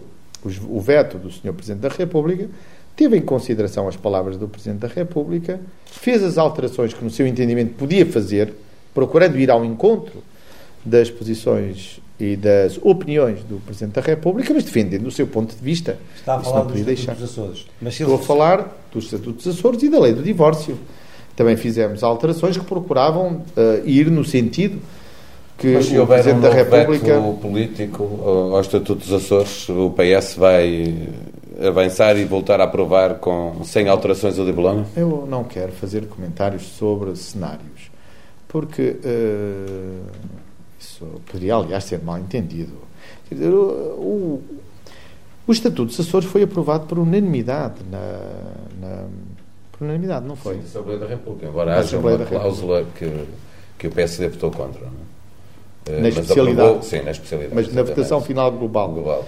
[0.68, 1.54] o veto do Sr.
[1.54, 2.50] Presidente da República,
[2.98, 7.26] teve em consideração as palavras do Presidente da República, fez as alterações que, no seu
[7.26, 8.54] entendimento, podia fazer,
[8.94, 10.22] procurando ir ao encontro
[10.84, 15.62] das posições e das opiniões do Presidente da República, mas defendendo o seu ponto de
[15.62, 15.98] vista.
[16.16, 17.14] Está a falar dos deixar.
[17.14, 17.66] dos Açores.
[17.82, 20.78] Mas Estou a falar dos Estatutos Açores e da lei do divórcio.
[21.36, 24.80] Também fizemos alterações que procuravam uh, ir no sentido
[25.58, 27.20] que mas se o Presidente um da República...
[27.20, 28.04] o político
[28.54, 31.10] ao Estatuto dos Açores, o PS vai
[31.66, 34.86] avançar e voltar a aprovar com, sem alterações o diploma?
[34.96, 37.96] Eu não quero fazer comentários sobre cenários
[38.56, 40.06] porque uh,
[40.86, 42.74] isso poderia, aliás, ser mal entendido.
[43.30, 44.42] Dizer, o,
[45.48, 48.20] o, Estatuto dos Açores foi aprovado por unanimidade na,
[48.80, 49.06] na
[49.72, 50.56] por unanimidade, não foi?
[50.56, 53.26] Sim, na Assembleia da República, embora haja uma cláusula que,
[53.78, 54.82] que o PSD votou contra.
[54.82, 56.02] Não é?
[56.02, 56.68] Na especialidade.
[56.68, 57.56] Aprovou, sim, na especialidade.
[57.56, 58.92] Mas na votação final global.
[58.92, 59.28] global.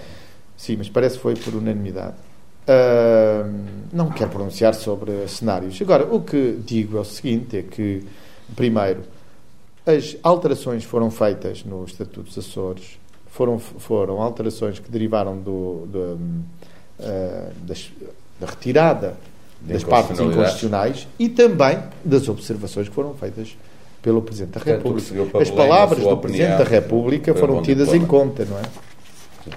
[0.56, 2.16] Sim, mas parece que foi por unanimidade.
[2.68, 5.80] Uh, não quero pronunciar sobre cenários.
[5.82, 8.04] Agora, o que digo é o seguinte: é que,
[8.56, 9.04] primeiro,
[9.88, 16.20] as alterações foram feitas no Estatuto dos Açores, foram, foram alterações que derivaram do, do
[17.00, 17.90] uh, das,
[18.40, 19.18] da retirada
[19.62, 23.58] das partes inconstitucionais e também das observações que foram feitas
[24.02, 25.40] pelo Presidente da República.
[25.40, 28.64] As palavras do Presidente da República foram tidas em conta, não é?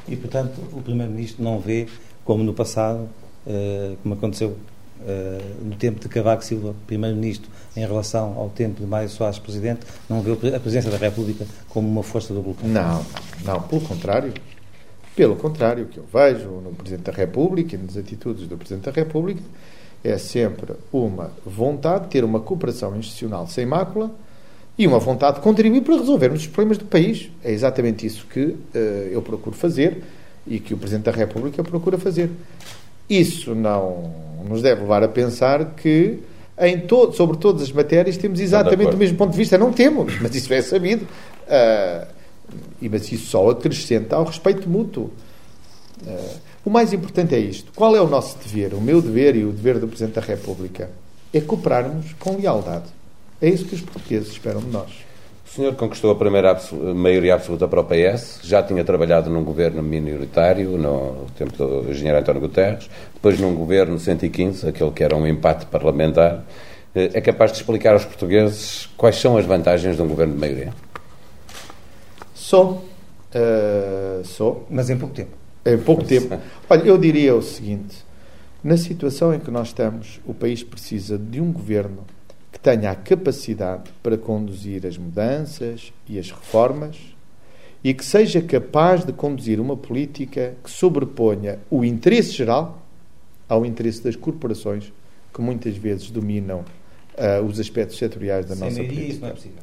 [0.08, 1.88] E, portanto, o Primeiro-Ministro não vê,
[2.24, 3.08] como no passado,
[3.46, 4.56] uh, como aconteceu
[5.62, 10.20] no tempo de Cavaco Silva, Primeiro-Ministro, em relação ao tempo de Mário Soares, Presidente, não
[10.20, 12.66] vê a presidência da República como uma força do bloco?
[12.66, 13.04] Não,
[13.44, 14.32] não, pelo contrário.
[15.14, 18.84] Pelo contrário, o que eu vejo no Presidente da República e nas atitudes do Presidente
[18.84, 19.40] da República
[20.02, 24.10] é sempre uma vontade de ter uma cooperação institucional sem mácula
[24.78, 27.30] e uma vontade de contribuir para resolvermos os problemas do país.
[27.44, 28.56] É exatamente isso que uh,
[29.10, 30.02] eu procuro fazer
[30.46, 32.30] e que o Presidente da República procura fazer.
[33.08, 36.20] Isso não nos deve levar a pensar que
[36.58, 39.56] em todo, sobre todas as matérias temos exatamente o mesmo ponto de vista.
[39.56, 41.04] Não temos, mas isso é sabido.
[41.04, 42.06] Uh,
[42.82, 45.10] e, mas isso só acrescenta ao respeito mútuo.
[46.02, 47.72] Uh, o mais importante é isto.
[47.74, 48.74] Qual é o nosso dever?
[48.74, 50.90] O meu dever e o dever do Presidente da República
[51.32, 52.86] é cooperarmos com lealdade.
[53.40, 54.90] É isso que os portugueses esperam de nós.
[55.50, 56.56] O senhor conquistou a primeira
[56.94, 62.20] maioria absoluta para o PS, já tinha trabalhado num governo minoritário, no tempo do engenheiro
[62.20, 66.44] António Guterres, depois num governo 115, aquele que era um empate parlamentar.
[66.94, 70.38] Eh, é capaz de explicar aos portugueses quais são as vantagens de um governo de
[70.38, 70.72] maioria?
[72.32, 72.84] Sou.
[73.34, 74.64] Uh, sou.
[74.70, 75.32] Mas em pouco tempo.
[75.66, 76.38] Em pouco tempo.
[76.70, 78.04] Olha, eu diria o seguinte:
[78.62, 82.04] na situação em que nós estamos, o país precisa de um governo
[82.60, 86.96] que tenha a capacidade para conduzir as mudanças e as reformas
[87.82, 92.86] e que seja capaz de conduzir uma política que sobreponha o interesse geral
[93.48, 94.92] ao interesse das corporações
[95.32, 96.64] que muitas vezes dominam
[97.16, 99.12] uh, os aspectos setoriais da Sem nossa maioria, política.
[99.12, 99.58] Isso não é possível.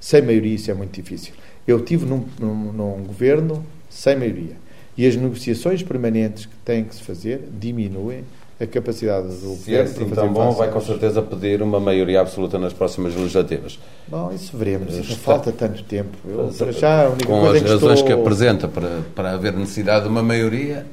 [0.00, 1.34] Sem maioria isso é muito difícil.
[1.66, 4.56] Eu tive num, num, num governo sem maioria
[4.96, 8.24] e as negociações permanentes que têm que se fazer diminuem
[8.60, 12.58] a capacidade do Se é assim tão bom, vai com certeza pedir uma maioria absoluta
[12.58, 13.78] nas próximas legislativas.
[14.06, 14.94] Bom, isso veremos.
[14.94, 16.18] Isso falta tanto tempo.
[16.28, 18.06] Eu, já, a única com coisa as que razões estou...
[18.06, 20.86] que apresenta para, para haver necessidade de uma maioria,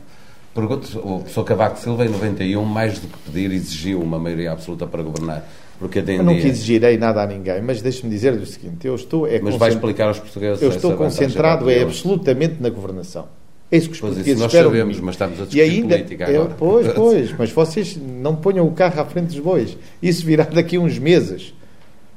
[0.56, 4.88] pergunto, o professor Cavaco Silva, em 91, mais do que pedir, exigiu uma maioria absoluta
[4.88, 5.45] para governar.
[5.77, 9.27] Porque eu não que exigirei nada a ninguém, mas deixe-me dizer-lhe o seguinte: eu estou.
[9.27, 10.62] É mas vai explicar aos portugueses.
[10.62, 13.27] Eu estou concentrado é absolutamente na governação.
[13.71, 14.69] É isso que os pois portugueses isso nós esperam.
[14.71, 16.56] sabemos, mas estamos a discutir e ainda, política eu- agora.
[16.58, 19.77] pois, pois, mas vocês não ponham o carro à frente dos bois.
[20.01, 21.53] Isso virá daqui a uns meses.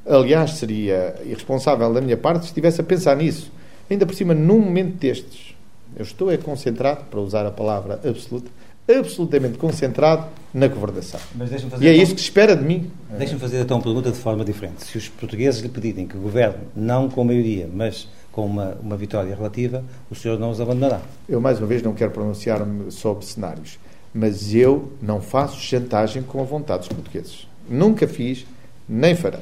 [0.06, 3.50] Aliás, seria irresponsável da minha parte se estivesse a pensar nisso.
[3.90, 5.54] Ainda por cima, num momento destes,
[5.96, 8.48] eu estou é concentrado, para usar a palavra absoluta,
[8.88, 11.20] absolutamente concentrado na governação.
[11.34, 12.90] Mas deixa-me fazer E é então- isso que se espera de mim.
[13.18, 14.84] Deixa-me fazer então uma pergunta de forma diferente.
[14.84, 19.34] Se os portugueses lhe pedirem que governe, não com maioria, mas com uma, uma vitória
[19.34, 21.00] relativa, o senhor não os abandonará.
[21.28, 23.78] Eu, mais uma vez, não quero pronunciar-me sobre cenários,
[24.14, 27.46] mas eu não faço chantagem com a vontade dos portugueses.
[27.68, 28.46] Nunca fiz,
[28.88, 29.40] nem farei.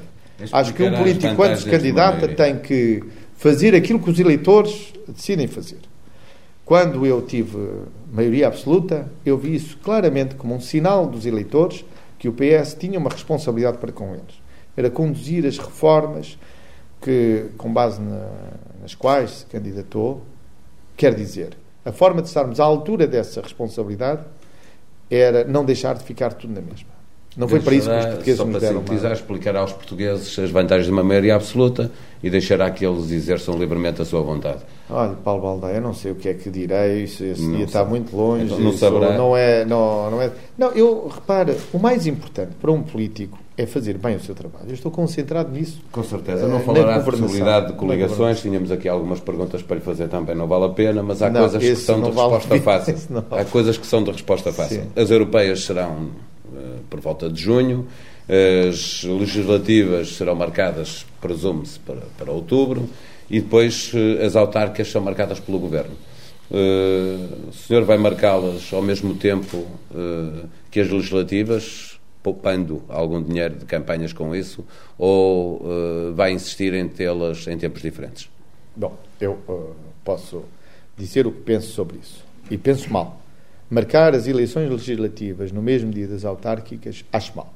[0.53, 3.03] Acho que um político, quando se candidata, tem que
[3.37, 5.79] fazer aquilo que os eleitores decidem fazer.
[6.65, 7.57] Quando eu tive
[8.13, 11.85] maioria absoluta, eu vi isso claramente como um sinal dos eleitores
[12.19, 14.43] que o PS tinha uma responsabilidade para com eles.
[14.77, 16.39] Era conduzir as reformas
[17.01, 18.29] que, com base na-
[18.81, 20.23] nas quais se candidatou,
[20.97, 24.23] quer dizer, a forma de estarmos à altura dessa responsabilidade
[25.11, 26.99] era não deixar de ficar tudo na mesma.
[27.37, 29.15] Não foi para isso que os portugueses só nos para deram sintetizar, uma...
[29.15, 31.89] explicará aos portugueses as vantagens de uma maioria absoluta
[32.21, 34.59] e deixará que eles exerçam livremente a sua vontade.
[34.91, 37.65] Olha, Paulo Baldaia, eu não sei o que é que direi, isso, esse Não dia
[37.67, 37.91] está sabe.
[37.91, 38.47] muito longe.
[38.47, 39.17] Então não isso saberá.
[39.17, 40.33] Não é, não, não é.
[40.57, 44.67] Não, eu repara, o mais importante para um político é fazer bem o seu trabalho.
[44.69, 45.81] Eu estou concentrado nisso.
[45.91, 46.45] Com certeza.
[46.45, 48.41] Eh, Não na falará de possibilidade de coligações.
[48.41, 50.35] Tínhamos aqui algumas perguntas para lhe fazer também.
[50.37, 52.97] Não vale a pena, mas há Não, coisas que são de vale resposta fácil.
[53.31, 54.83] Há coisas que são de resposta fácil.
[54.83, 54.89] Sim.
[55.03, 56.11] As europeias serão
[56.55, 57.87] eh, por volta de junho.
[58.29, 62.89] As legislativas serão marcadas, presume-se, para, para outubro.
[63.31, 65.95] E depois eh, as autárquicas são marcadas pelo Governo.
[66.51, 67.17] Eh,
[67.49, 71.98] o senhor vai marcá-las ao mesmo tempo eh, que as legislativas,
[72.29, 74.63] poupando algum dinheiro de campanhas com isso,
[74.99, 78.29] ou eh, vai insistir em tê-las em tempos diferentes?
[78.77, 79.73] Bom, eu eh,
[80.05, 80.43] posso
[80.95, 82.23] dizer o que penso sobre isso.
[82.51, 83.19] E penso mal.
[83.71, 87.55] Marcar as eleições legislativas no mesmo dia das autárquicas, acho mal.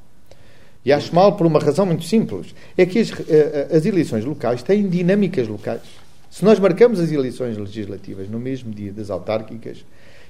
[0.84, 2.54] E acho mal por uma razão muito simples.
[2.76, 5.82] É que as, eh, as eleições locais têm dinâmicas locais.
[6.30, 9.84] Se nós marcamos as eleições legislativas no mesmo dia das autárquicas,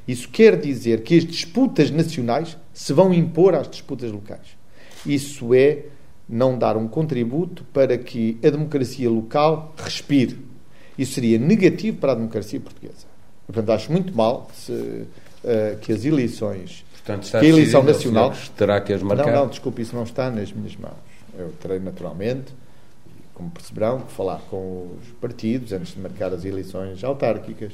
[0.06, 4.56] isso quer dizer que as disputas nacionais se vão impor às disputas locais.
[5.06, 5.84] Isso é
[6.28, 10.38] não dar um contributo para que a democracia local respire.
[10.96, 13.06] Isso seria negativo para a democracia portuguesa.
[13.46, 15.04] Portanto, acho muito mal se,
[15.44, 18.32] eh, que as eleições Portanto, está que a eleição nacional.
[18.56, 19.26] terá que as marcar.
[19.26, 20.94] Não, não, desculpe, isso não está nas minhas mãos.
[21.36, 22.52] Eu terei naturalmente,
[23.34, 27.72] como perceberão, que falar com os partidos antes de marcar as eleições autárquicas.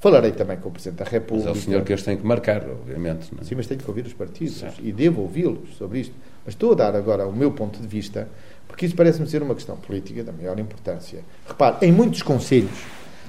[0.00, 1.48] Falarei também com o Presidente da Mas República.
[1.48, 3.28] é o senhor que as tem que marcar, obviamente.
[3.34, 3.44] não é?
[3.44, 4.80] Sim, mas tenho que ouvir os partidos Certo.
[4.82, 6.14] e devo ouvi-los sobre isto.
[6.44, 8.28] Mas estou a dar agora o meu ponto de vista,
[8.66, 11.20] porque isso parece-me ser uma questão política da maior importância.
[11.46, 12.70] Repare, em muitos conselhos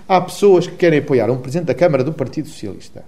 [0.08, 3.04] há pessoas que querem apoiar um Presidente da Câmara do Partido Socialista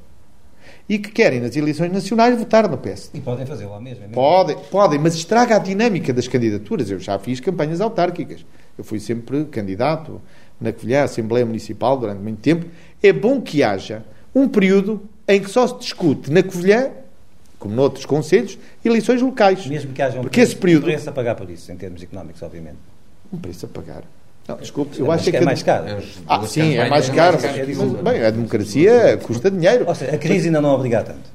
[0.90, 3.20] e que querem, nas eleições nacionais, votar no PSD.
[3.20, 4.00] E podem fazê-lo mesmo.
[4.04, 4.14] é mesmo?
[4.16, 6.90] Podem, podem, mas estraga a dinâmica das candidaturas.
[6.90, 8.44] Eu já fiz campanhas autárquicas.
[8.78, 10.20] Eu fui sempre candidato
[10.62, 12.66] na Covilhã, Assembleia Municipal, durante muito tempo.
[13.02, 16.90] É bom que haja um período em que só se discute na Covilhã,
[17.60, 19.66] como noutros conselhos, eleições locais.
[19.68, 21.76] Mesmo que haja um Porque preço, esse período- um preço a pagar por isso, em
[21.76, 22.78] termos económicos, obviamente.
[23.34, 24.04] Um preço a pagar.
[24.48, 25.38] Não, desculpe, É eu mais- acho que...
[25.38, 25.86] é mais caro.
[26.28, 27.38] Ah, duas sim, é mais são caro.
[27.42, 29.86] mas, bem, a democracia custa dinheiro.
[29.88, 31.30] Ou seja, a crise ainda não obriga a tanto.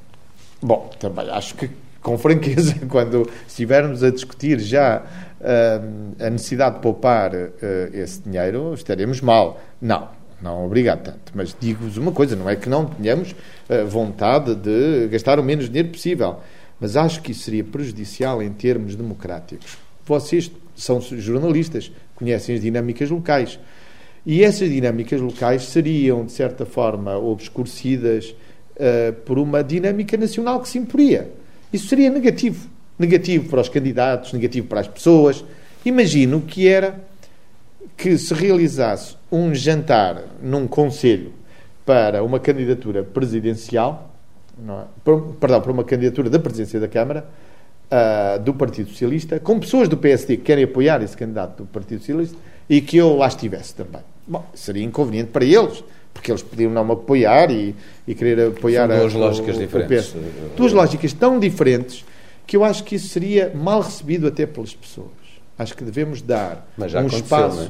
[0.60, 1.70] Bom, também acho que,
[2.02, 5.02] com franqueza, quando estivermos a discutir já
[5.40, 9.60] a necessidade de poupar eh, esse dinheiro, estaremos mal.
[9.80, 10.08] Não,
[10.40, 11.32] não obrigado tanto.
[11.34, 13.34] Mas digo-vos uma coisa: não é que não tenhamos
[13.68, 16.40] eh, vontade de gastar o menos dinheiro possível.
[16.80, 19.78] Mas acho que isso seria prejudicial em termos democráticos.
[20.04, 23.58] Vocês são jornalistas, conhecem as dinâmicas locais.
[24.24, 28.34] E essas dinâmicas locais seriam, de certa forma, obscurecidas
[28.76, 31.30] eh, por uma dinâmica nacional que se imporia.
[31.72, 32.68] Isso seria negativo.
[32.98, 35.44] Negativo para os candidatos, negativo para as pessoas.
[35.84, 36.98] Imagino que era
[37.96, 41.32] que se realizasse um jantar num conselho
[41.84, 44.10] para uma candidatura presidencial,
[44.58, 44.84] não é?
[45.38, 47.26] Perdão, para uma candidatura da presidência da Câmara,
[47.90, 52.00] ah, do Partido Socialista, com pessoas do PSD que querem apoiar esse candidato do Partido
[52.00, 52.36] Socialista
[52.68, 54.00] e que eu lá estivesse também.
[54.26, 57.74] Bom, seria inconveniente para eles, porque eles podiam não me apoiar e,
[58.08, 60.06] e querer apoiar São duas a- lógicas o- o diferentes.
[60.08, 60.16] PS.
[60.56, 62.04] Duas lógicas tão diferentes
[62.46, 65.08] que eu acho que isso seria mal recebido até pelas pessoas.
[65.58, 67.68] Acho que devemos dar Mas já um espaço não é?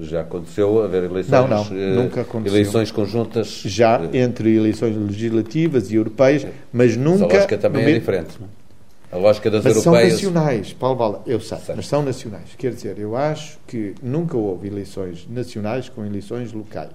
[0.00, 2.52] Já aconteceu haver eleições, Não, não, eh, nunca aconteceu.
[2.58, 3.62] eleições conjuntas.
[3.64, 7.24] já eh, entre eleições legislativas e europeias, mas mas nunca.
[7.24, 8.38] a lógica também no é diferente.
[8.40, 9.16] é?
[9.16, 10.12] A lógica das Mas são europeias.
[10.22, 11.76] nacionais, Paulo Vala, eu sei, Certo.
[11.76, 12.50] mas são nacionais.
[12.56, 16.90] Quer dizer, eu acho que nunca houve eleições nacionais com eleições locais.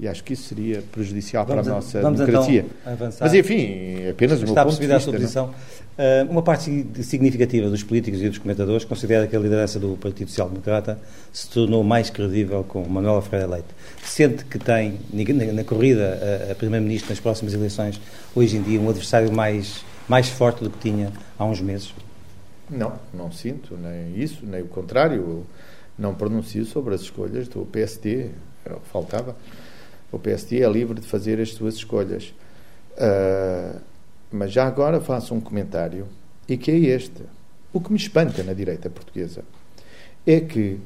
[0.00, 2.66] E acho que isso seria prejudicial vamos para a nossa vamos democracia.
[2.80, 3.24] Então avançar.
[3.24, 5.10] Mas, enfim, é apenas o meu Está ponto de percebida a vista.
[5.10, 5.52] sua não?
[5.52, 5.72] posição.
[5.92, 10.28] Uh, uma parte significativa dos políticos e dos comentadores considera que a liderança do Partido
[10.28, 10.98] Social Democrata
[11.32, 13.68] se tornou mais credível com Manuela Ferreira Leite.
[14.02, 16.18] Sente que tem, na, na corrida
[16.48, 18.00] a, a Primeiro-Ministro nas próximas eleições,
[18.34, 21.94] hoje em dia, um adversário mais, mais forte do que tinha há uns meses?
[22.70, 25.16] Não, não sinto nem isso, nem o contrário.
[25.16, 25.46] Eu
[25.98, 28.30] não pronuncio sobre as escolhas do PSD.
[28.64, 29.36] Que faltava.
[30.12, 32.34] O PSD é livre de fazer as suas escolhas.
[32.92, 33.80] Uh,
[34.30, 36.06] mas já agora faço um comentário,
[36.48, 37.22] e que é este.
[37.72, 39.42] O que me espanta na direita portuguesa
[40.26, 40.78] é que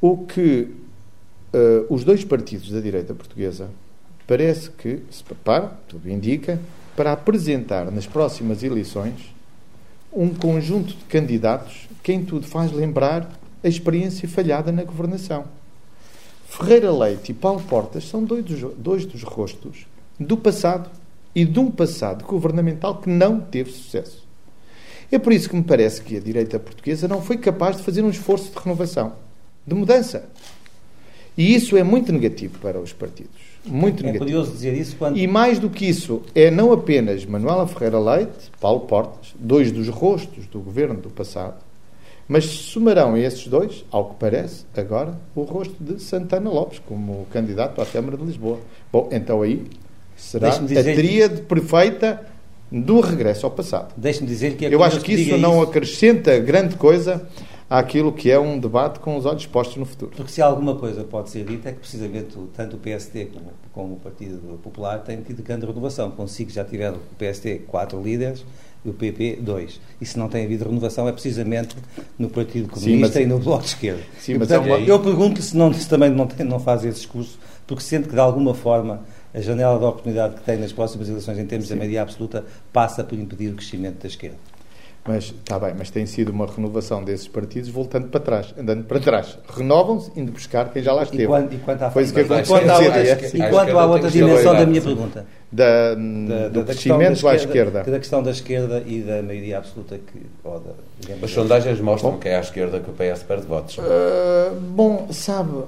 [0.00, 0.68] o que
[1.54, 3.68] uh, os dois partidos da direita portuguesa
[4.26, 6.58] parece que se preparam, tudo indica,
[6.96, 9.34] para apresentar nas próximas eleições
[10.12, 13.30] um conjunto de candidatos que em tudo faz lembrar
[13.62, 15.44] a experiência falhada na governação.
[16.52, 19.86] Ferreira Leite e Paulo Portas são dois dos, dois dos rostos
[20.20, 20.90] do passado
[21.34, 24.22] e de um passado governamental que não teve sucesso.
[25.10, 28.02] É por isso que me parece que a direita portuguesa não foi capaz de fazer
[28.04, 29.14] um esforço de renovação,
[29.66, 30.28] de mudança.
[31.38, 33.40] E isso é muito negativo para os partidos.
[33.64, 34.24] Muito é negativo.
[34.26, 35.16] curioso dizer isso quando...
[35.16, 39.88] E mais do que isso, é não apenas Manuela Ferreira Leite, Paulo Portas, dois dos
[39.88, 41.56] rostos do governo do passado,
[42.32, 47.26] mas somarão a esses dois, ao que parece, agora, o rosto de Santana Lopes, como
[47.30, 48.58] candidato à Câmara de Lisboa.
[48.90, 49.66] Bom, então aí
[50.16, 52.26] será a tríade perfeita
[52.70, 53.92] do regresso ao passado.
[53.98, 55.70] Deixe-me dizer que é Eu acho que isso não isso.
[55.70, 57.28] acrescenta grande coisa
[57.68, 60.12] àquilo que é um debate com os olhos postos no futuro.
[60.16, 63.94] Porque se alguma coisa pode ser dita é que precisamente tanto o PSD como, como
[63.96, 66.10] o Partido Popular têm tido grande renovação.
[66.10, 68.42] Consigo já tiveram o PSD quatro líderes
[68.84, 69.80] e o PP dois.
[70.00, 71.76] E se não tem havido renovação é precisamente
[72.18, 73.16] no Partido Comunista Sim, mas...
[73.16, 74.02] e no Bloco de Esquerda.
[74.18, 74.86] Sim, e, mas portanto, é uma...
[74.86, 78.14] Eu pergunto se, não, se também não, tem, não faz esse discurso, porque sente que
[78.14, 79.02] de alguma forma
[79.34, 81.74] a janela de oportunidade que tem nas próximas eleições em termos Sim.
[81.74, 84.36] da maioria absoluta passa por impedir o crescimento da esquerda.
[85.04, 89.00] Mas está bem, mas tem sido uma renovação desses partidos voltando para trás, andando para
[89.00, 89.36] trás.
[89.48, 91.24] Renovam-se, indo buscar quem já lá esteve.
[91.24, 92.56] E quanto, e quanto à, Foi isso que aconteceu.
[92.56, 95.26] Enquanto há outra, enquanto há outra dimensão da minha pergunta.
[95.50, 97.82] Da, da, do da crescimento à esquerda.
[97.82, 100.24] Da questão da esquerda e da maioria absoluta que.
[100.44, 100.70] Ou da,
[101.20, 103.78] As sondagens mostram bom, que é à esquerda que o PS perde votos.
[103.78, 105.64] Uh, bom, sabe,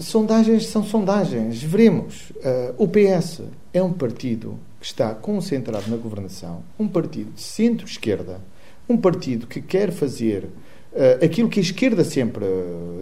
[0.00, 1.62] sondagens são sondagens.
[1.62, 2.30] Veremos.
[2.30, 8.40] Uh, o PS é um partido que está concentrado na governação, um partido de centro-esquerda
[8.92, 10.44] um partido que quer fazer
[10.92, 12.44] uh, aquilo que a esquerda sempre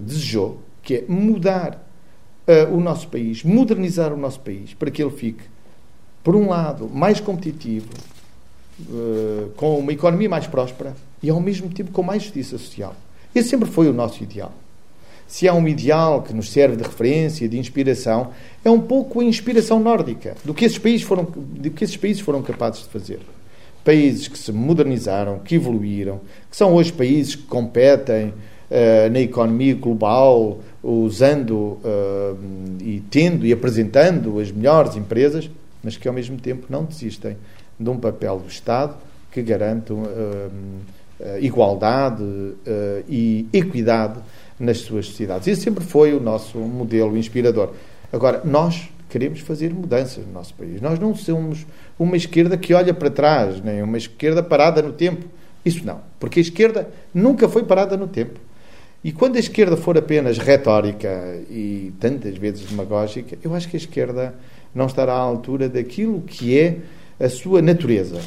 [0.02, 1.86] desejou, que é mudar
[2.46, 5.42] uh, o nosso país, modernizar o nosso país, para que ele fique,
[6.22, 7.88] por um lado, mais competitivo,
[9.56, 12.96] com uma economia mais próspera e, ao mesmo tempo, com mais justiça social.
[13.34, 14.52] Esse sempre foi o nosso ideal.
[15.26, 18.32] Se há um ideal que nos serve de referência, de inspiração,
[18.64, 22.20] é um pouco a inspiração nórdica do que esses países foram, do que esses países
[22.20, 23.20] foram capazes de fazer
[23.84, 26.20] países que se modernizaram, que evoluíram,
[26.50, 32.38] que são hoje países que competem uh, na economia global, usando uh,
[32.80, 35.50] e tendo e apresentando as melhores empresas,
[35.82, 37.36] mas que ao mesmo tempo não desistem
[37.78, 38.94] de um papel do Estado
[39.32, 40.50] que garante uh,
[41.38, 42.24] igualdade
[43.06, 44.18] e equidade
[44.58, 45.46] nas suas sociedades.
[45.46, 47.72] Esse sempre foi o nosso modelo inspirador.
[48.10, 50.80] Agora, nós queremos fazer mudanças no nosso país.
[50.80, 51.66] Nós não somos
[51.98, 55.26] uma esquerda que olha para trás, nem uma esquerda parada no tempo.
[55.64, 58.40] Isso não, porque a esquerda nunca foi parada no tempo.
[59.02, 63.80] E quando a esquerda for apenas retórica e tantas vezes demagógica, eu acho que a
[63.80, 64.34] esquerda
[64.74, 66.78] não estará à altura daquilo que é
[67.18, 68.20] a sua natureza,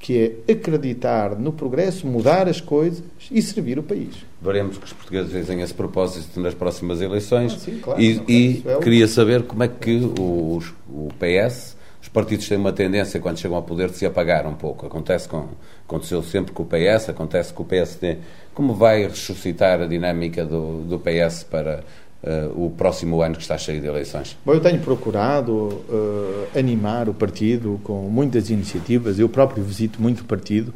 [0.00, 4.16] que é acreditar no progresso, mudar as coisas e servir o país.
[4.40, 7.52] Veremos que os portugueses dizem esse propósito nas próximas eleições.
[7.52, 8.80] Ah, sim, claro, e, e é o...
[8.80, 13.58] queria saber como é que o, o PS, os partidos têm uma tendência, quando chegam
[13.58, 14.86] ao poder, de se apagar um pouco.
[14.86, 15.48] Acontece com,
[15.86, 18.16] aconteceu sempre com o PS, acontece com o PSD.
[18.54, 21.84] Como vai ressuscitar a dinâmica do, do PS para
[22.22, 24.36] uh, o próximo ano que está cheio de eleições?
[24.44, 29.18] Bom, eu tenho procurado uh, animar o partido com muitas iniciativas.
[29.18, 30.72] Eu próprio visito muito o partido.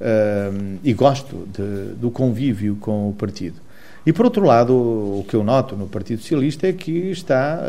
[0.00, 3.60] Uh, e gosto de, do convívio com o partido.
[4.04, 7.62] E, por outro lado, o que eu noto no Partido Socialista é que está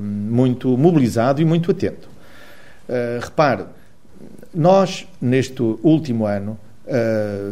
[0.00, 2.08] muito mobilizado e muito atento.
[3.20, 3.64] Repare,
[4.54, 6.58] nós, neste último ano,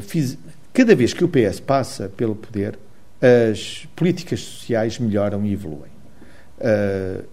[0.00, 0.38] fiz,
[0.72, 2.78] cada vez que o PS passa pelo poder,
[3.22, 5.92] as políticas sociais melhoram e evoluem.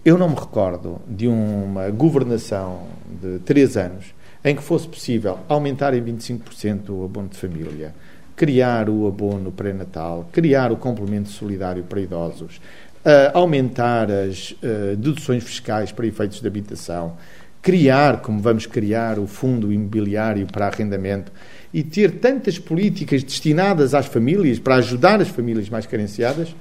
[0.04, 2.86] eu não me recordo de uma governação
[3.20, 4.14] de três anos
[4.44, 7.94] em que fosse possível aumentar em 25% o abono de família,
[8.34, 12.56] criar o abono pré-natal, criar o complemento solidário para idosos,
[13.04, 17.16] uh, aumentar as uh, deduções fiscais para efeitos de habitação,
[17.60, 21.30] criar, como vamos criar, o fundo imobiliário para arrendamento
[21.72, 26.54] e ter tantas políticas destinadas às famílias, para ajudar as famílias mais carenciadas,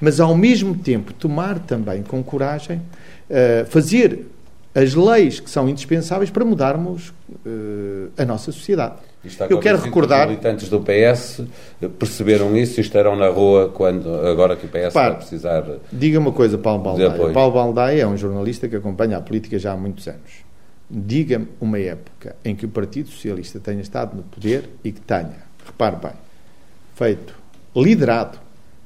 [0.00, 4.26] mas ao mesmo tempo tomar também com coragem, uh, fazer
[4.74, 8.96] as leis que são indispensáveis para mudarmos uh, a nossa sociedade.
[9.48, 10.26] Eu quero recordar.
[10.26, 11.42] Os militantes do PS
[11.98, 15.64] perceberam isso e estarão na rua quando, agora que o PS vai precisar.
[15.90, 17.32] Diga uma coisa, Paulo Baldaia.
[17.32, 20.43] Paulo Baldaia é um jornalista que acompanha a política já há muitos anos.
[20.90, 25.36] Diga-me uma época em que o Partido Socialista tenha estado no poder e que tenha,
[25.64, 26.12] repare bem,
[26.94, 27.34] feito,
[27.74, 28.38] liderado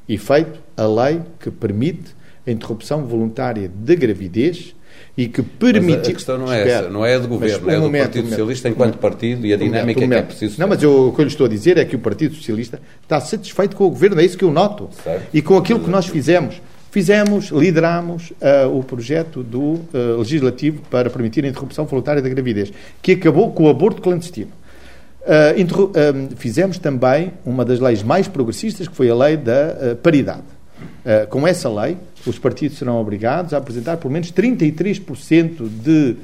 [0.08, 4.74] e feito a lei que permite a interrupção voluntária da gravidez
[5.16, 5.98] e que permite.
[5.98, 8.02] Mas a questão não é espera, essa, não é a do governo, é do momento,
[8.04, 10.60] Partido Socialista enquanto partido e a dinâmica momento, que é preciso.
[10.60, 12.80] Não, mas eu, o que eu lhe estou a dizer é que o Partido Socialista
[13.02, 14.88] está satisfeito com o governo, é isso que eu noto.
[15.02, 15.26] Certo.
[15.34, 16.60] E com aquilo que nós fizemos.
[16.98, 22.72] Fizemos, lideramos uh, o projeto do uh, legislativo para permitir a interrupção voluntária da gravidez,
[23.00, 24.50] que acabou com o aborto clandestino.
[25.22, 30.42] Uh, fizemos também uma das leis mais progressistas, que foi a lei da paridade.
[31.30, 31.96] com essa lei,
[32.26, 36.16] os partidos serão obrigados a apresentar pelo menos 33% de,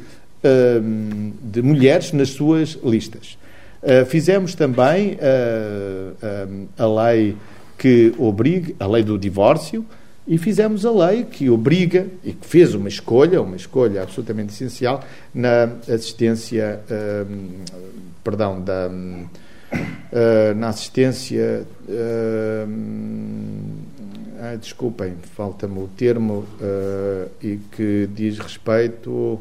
[1.40, 3.38] de mulheres nas suas listas.
[4.08, 5.16] fizemos também
[6.76, 7.36] a lei
[7.78, 9.84] que obriga, a lei do divórcio,
[10.26, 15.04] e fizemos a lei que obriga e que fez uma escolha, uma escolha absolutamente essencial
[15.34, 17.26] na assistência, uh,
[18.22, 22.68] perdão, da, uh, na assistência, uh,
[24.60, 26.44] desculpem, falta-me o termo,
[27.42, 29.40] e que diz respeito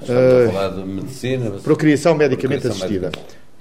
[0.00, 1.50] Estamos a falar de medicina.
[1.62, 3.12] Procriação medicamente procriação assistida.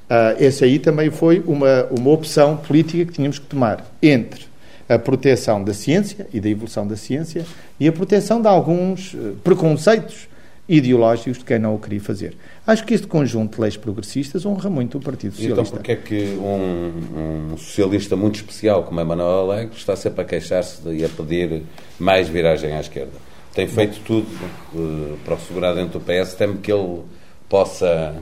[0.10, 4.46] Uh, essa aí também foi uma, uma opção política que tínhamos que tomar entre
[4.88, 7.46] a proteção da ciência e da evolução da ciência
[7.80, 10.28] e a proteção de alguns eh, preconceitos
[10.68, 12.36] ideológicos de quem não o queria fazer.
[12.66, 15.62] Acho que este conjunto de leis progressistas honra muito o Partido Socialista.
[15.62, 20.26] Então, porquê é que um, um, socialista muito especial como Manuel Alegre está sempre a
[20.26, 21.64] queixar-se e a pedir
[22.00, 23.14] mais viragem à esquerda?
[23.54, 24.28] Tem feito tudo
[24.74, 27.04] uh, para o segurar dentro do PS, teme que ele
[27.48, 28.16] possa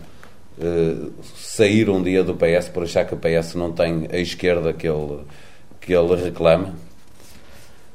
[0.58, 4.74] uh, sair um dia do PS por achar que o PS não tem a esquerda
[4.74, 5.22] que ele
[5.86, 6.74] que ele reclama?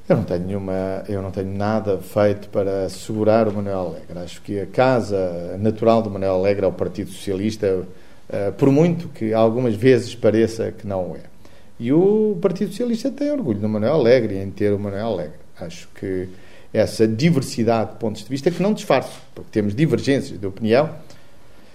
[0.08, 4.18] Eu não tenho nenhuma, eu não tenho nada feito para segurar o Manuel Alegre.
[4.24, 7.86] Acho que a casa natural do Manuel Alegre é o Partido Socialista,
[8.30, 11.20] eh, por muito que algumas vezes pareça que não é.
[11.78, 15.38] E o Partido Socialista tem orgulho do Manuel Alegre em ter o Manuel Alegre.
[15.60, 16.28] Acho que
[16.72, 20.90] essa diversidade de pontos de vista que não disfarço, porque temos divergências de opinião,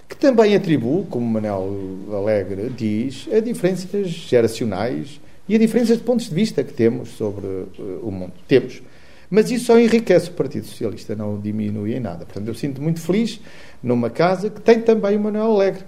[0.10, 1.72] que também atribuo, como Manuel
[2.12, 7.46] Alegre diz, a diferenças geracionais e a diferença de pontos de vista que temos sobre
[7.46, 8.34] uh, o mundo.
[8.48, 8.82] Temos.
[9.30, 12.26] Mas isso só enriquece o Partido Socialista, não diminui em nada.
[12.26, 13.40] Portanto, eu sinto muito feliz
[13.82, 15.84] numa casa que tem também o Manuel Alegre,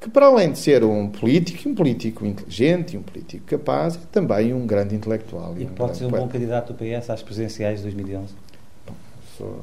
[0.00, 3.98] que para além de ser um político, um político inteligente e um político capaz, é
[4.10, 5.54] também um grande intelectual.
[5.58, 8.34] E, um pode ser um bom candidato do PS às presidenciais de 2011?
[8.86, 8.94] Bom,
[9.36, 9.60] sou,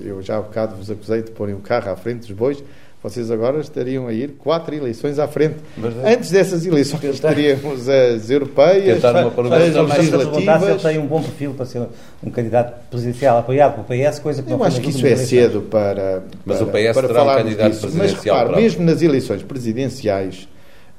[0.00, 2.62] eu já há bocado vos acusei de porem o carro à frente dos bois,
[3.02, 5.56] vocês agora estariam a ir quatro eleições à frente.
[6.04, 6.14] É.
[6.14, 10.62] Antes dessas eleições teríamos as europeias, as legislativas.
[10.62, 11.86] Ele tem um bom perfil para ser
[12.22, 15.62] um candidato presidencial apoiado pelo PS, coisa que Eu não acho que isso é cedo
[15.62, 17.80] para, Mas o PS para terá um candidato disso.
[17.82, 20.48] presidencial Mas repare, mesmo nas eleições presidenciais,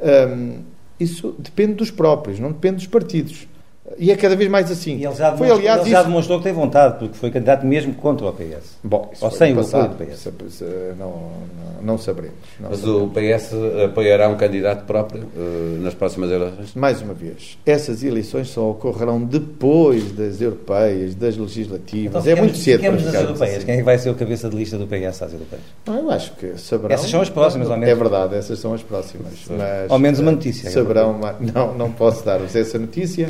[0.01, 0.59] hum,
[0.97, 3.45] isso depende dos próprios, não depende dos partidos.
[3.97, 4.97] E é cada vez mais assim.
[4.97, 7.93] E ele já, foi, aliás, ele já demonstrou que tem vontade, porque foi candidato mesmo
[7.95, 8.77] contra o PS.
[8.83, 10.29] Bom, Ou sem o apoio do PS.
[10.97, 11.31] Não, não,
[11.81, 12.37] não saberemos.
[12.59, 13.03] Não Mas saberemos.
[13.03, 16.75] o PS apoiará um candidato próprio uh, nas próximas eleições?
[16.75, 22.25] Mais uma vez, essas eleições só ocorrerão depois das europeias, das legislativas.
[22.25, 23.57] Então, é muito cedo para ficar europeias.
[23.57, 23.65] Assim.
[23.65, 25.63] Quem é vai ser o cabeça de lista do PS às europeias?
[25.85, 26.93] Não, eu acho que saberão.
[26.93, 27.89] Essas são as próximas, ao menos.
[27.89, 29.33] É verdade, essas são as próximas.
[29.49, 30.69] Mas, ao menos uma notícia.
[30.69, 31.19] Saberão,
[31.53, 33.29] não, não posso dar-vos essa notícia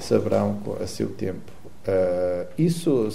[0.00, 1.52] saberão a seu tempo.
[1.86, 3.08] Uh, isso,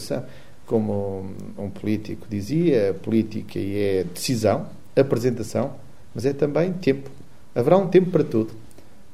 [0.65, 1.25] como
[1.57, 5.73] um político dizia, política é decisão, apresentação,
[6.13, 7.09] mas é também tempo.
[7.53, 8.51] Haverá um tempo para tudo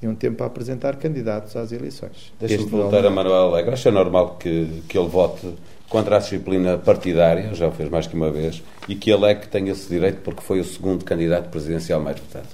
[0.01, 2.34] e um tempo para apresentar candidatos às eleições.
[2.39, 3.74] Deixa-me voltar a Manuel Alegre.
[3.74, 5.53] Acho normal que, que ele vote
[5.88, 9.36] contra a disciplina partidária, já o fez mais que uma vez, e que ele é
[9.36, 12.47] que tem esse direito porque foi o segundo candidato presidencial mais votado.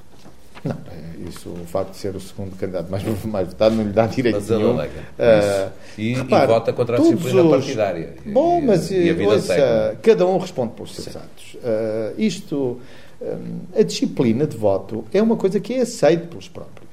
[0.68, 3.92] Não, é isso, o facto de ser o segundo candidato mais, mais votado não lhe
[3.92, 4.72] dá direito mas nenhum.
[4.72, 5.00] Alega.
[5.00, 7.50] Uh, e, repare, e vota contra a disciplina os...
[7.50, 8.14] partidária.
[8.26, 11.20] Bom, e, mas e ouça, cada um responde pelos seus Sim.
[11.20, 11.54] atos.
[11.56, 12.80] Uh, isto,
[13.22, 16.88] um, a disciplina de voto é uma coisa que é aceita pelos próprios.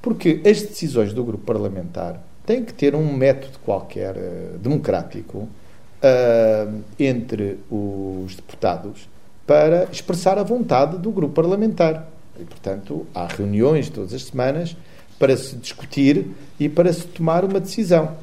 [0.00, 6.82] Porque as decisões do grupo parlamentar tem que ter um método qualquer uh, democrático uh,
[6.98, 9.08] entre os deputados
[9.46, 12.08] para expressar a vontade do grupo parlamentar.
[12.38, 14.76] E, portanto, há reuniões todas as semanas
[15.18, 16.26] para se discutir
[16.58, 18.16] e para se tomar uma decisão.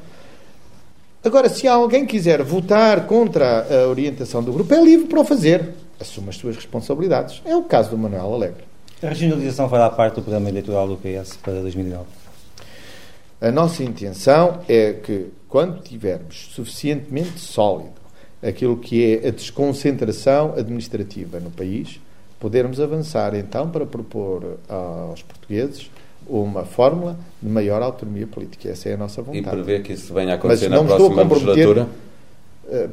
[1.24, 5.70] Agora, se alguém quiser votar contra a orientação do grupo, é livre para o fazer.
[6.00, 7.40] Assume as suas responsabilidades.
[7.44, 8.64] É o caso do Manuel Alegre.
[9.02, 12.04] A regionalização fará parte do programa eleitoral do PS para 2009?
[13.40, 18.00] A nossa intenção é que, quando tivermos suficientemente sólido
[18.42, 22.00] aquilo que é a desconcentração administrativa no país,
[22.42, 25.88] podermos avançar então para propor aos portugueses
[26.26, 28.68] uma fórmula de maior autonomia política.
[28.68, 29.46] Essa é a nossa vontade.
[29.46, 31.88] E prevê que isso venha a acontecer na próxima legislatura?
[32.68, 32.88] Eh,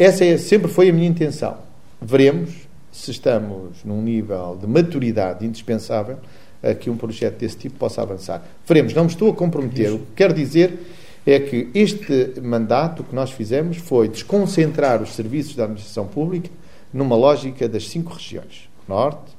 [0.00, 1.58] essa é, sempre foi a minha intenção.
[2.02, 2.50] Veremos
[2.90, 6.16] se estamos num nível de maturidade indispensável
[6.60, 8.44] a que um projeto desse tipo possa avançar.
[8.66, 9.92] Veremos, não me estou a comprometer.
[9.92, 10.76] O que quero dizer
[11.24, 16.50] é que este mandato que nós fizemos foi desconcentrar os serviços da administração pública
[16.96, 19.36] numa lógica das cinco regiões: Norte,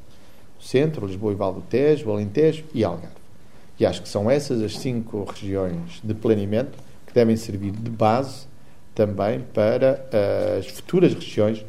[0.59, 3.15] Centro, Lisboa e Val do Tejo, Alentejo e Algarve.
[3.79, 8.47] E acho que são essas as cinco regiões de planeamento que devem servir de base
[8.95, 11.63] também para uh, as futuras regiões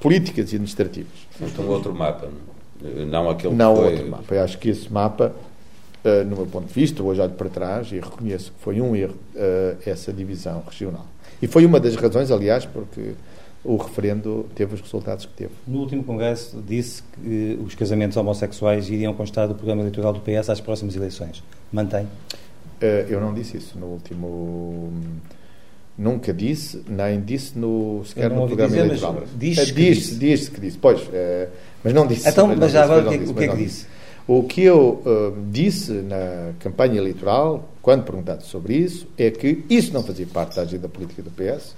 [0.00, 1.12] políticas e administrativas.
[1.40, 2.28] Então, outro mapa,
[2.80, 3.90] não aquele não que foi...
[3.92, 4.34] outro mapa.
[4.34, 5.34] Eu acho que esse mapa,
[6.04, 8.94] uh, no meu ponto de vista, hoje olho para trás e reconheço que foi um
[8.94, 11.06] erro uh, essa divisão regional.
[11.42, 13.14] E foi uma das razões, aliás, porque
[13.64, 15.52] o referendo teve os resultados que teve.
[15.66, 20.50] No último congresso disse que os casamentos homossexuais iriam constar do programa eleitoral do PS
[20.50, 21.42] às próximas eleições.
[21.72, 22.04] Mantém?
[22.04, 24.92] Uh, eu não disse isso no último.
[25.96, 29.22] Nunca disse, nem disse no, sequer no programa dizer, eleitoral.
[29.36, 31.48] Diz uh, que disse, disse que disse, pois, uh,
[31.82, 32.28] mas não disse.
[32.28, 33.86] Então, mas, mas já agora o que, disse, o que é que disse?
[34.26, 35.02] O que eu
[35.50, 40.62] disse na campanha eleitoral, quando perguntado sobre isso, é que isso não fazia parte da
[40.62, 41.74] agenda política do PS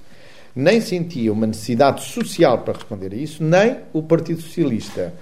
[0.57, 5.13] nem sentia uma necessidade social para responder a isso, nem o Partido Socialista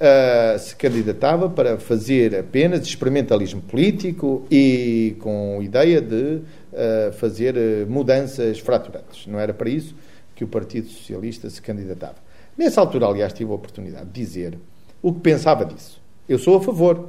[0.00, 7.56] uh, se candidatava para fazer apenas experimentalismo político e com ideia de uh, fazer
[7.88, 9.26] mudanças fraturantes.
[9.26, 9.92] Não era para isso
[10.36, 12.16] que o Partido Socialista se candidatava.
[12.56, 14.56] Nessa altura, aliás, tive a oportunidade de dizer
[15.02, 16.00] o que pensava disso.
[16.28, 17.08] Eu sou a favor.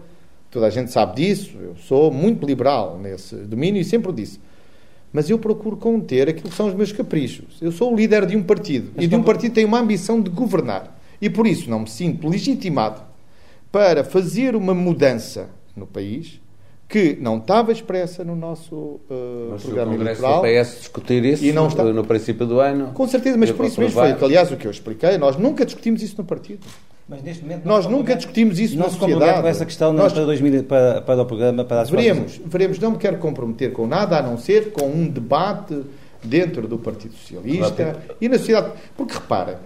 [0.49, 1.55] Toda a gente sabe disso.
[1.61, 4.39] Eu sou muito liberal nesse domínio e sempre o disse
[5.11, 7.57] mas eu procuro conter aquilo que são os meus caprichos.
[7.61, 10.21] Eu sou o líder de um partido mas e de um partido tem uma ambição
[10.21, 10.99] de governar.
[11.21, 13.01] E por isso não me sinto legitimado
[13.71, 16.39] para fazer uma mudança no país
[16.87, 20.41] que não estava expressa no nosso uh, mas programa o eleitoral.
[20.41, 21.83] do PS discutir isso e não está...
[21.83, 22.93] no princípio do ano.
[22.93, 26.01] Com certeza, mas por isso mesmo foi aliás, o que eu expliquei, nós nunca discutimos
[26.01, 26.65] isso no partido.
[27.07, 29.41] Mas neste momento nós nunca discutimos isso não na sociedade.
[29.41, 32.91] com essa questão nós, para, 2000, para, para o programa para as veremos, veremos, não
[32.91, 35.83] me quero comprometer com nada a não ser com um debate
[36.21, 38.73] dentro do Partido Socialista e na sociedade.
[38.97, 39.61] Porque repara,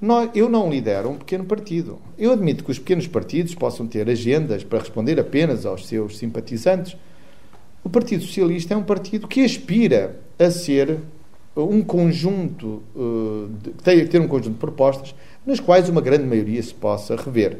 [0.00, 1.98] nós, eu não lidero um pequeno partido.
[2.16, 6.96] Eu admito que os pequenos partidos possam ter agendas para responder apenas aos seus simpatizantes.
[7.82, 10.98] O Partido Socialista é um partido que aspira a ser
[11.56, 13.50] um conjunto, uh,
[13.82, 15.14] tem que ter um conjunto de propostas
[15.46, 17.58] nas quais uma grande maioria se possa rever.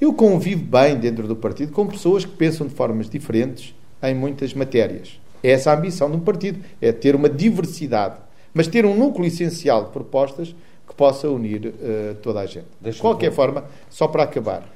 [0.00, 4.54] Eu convivo bem dentro do partido com pessoas que pensam de formas diferentes em muitas
[4.54, 5.20] matérias.
[5.42, 8.16] É essa a ambição de um partido, é ter uma diversidade,
[8.54, 10.54] mas ter um núcleo essencial de propostas
[10.88, 12.66] que possa unir uh, toda a gente.
[12.80, 14.66] De qualquer forma, só para acabar,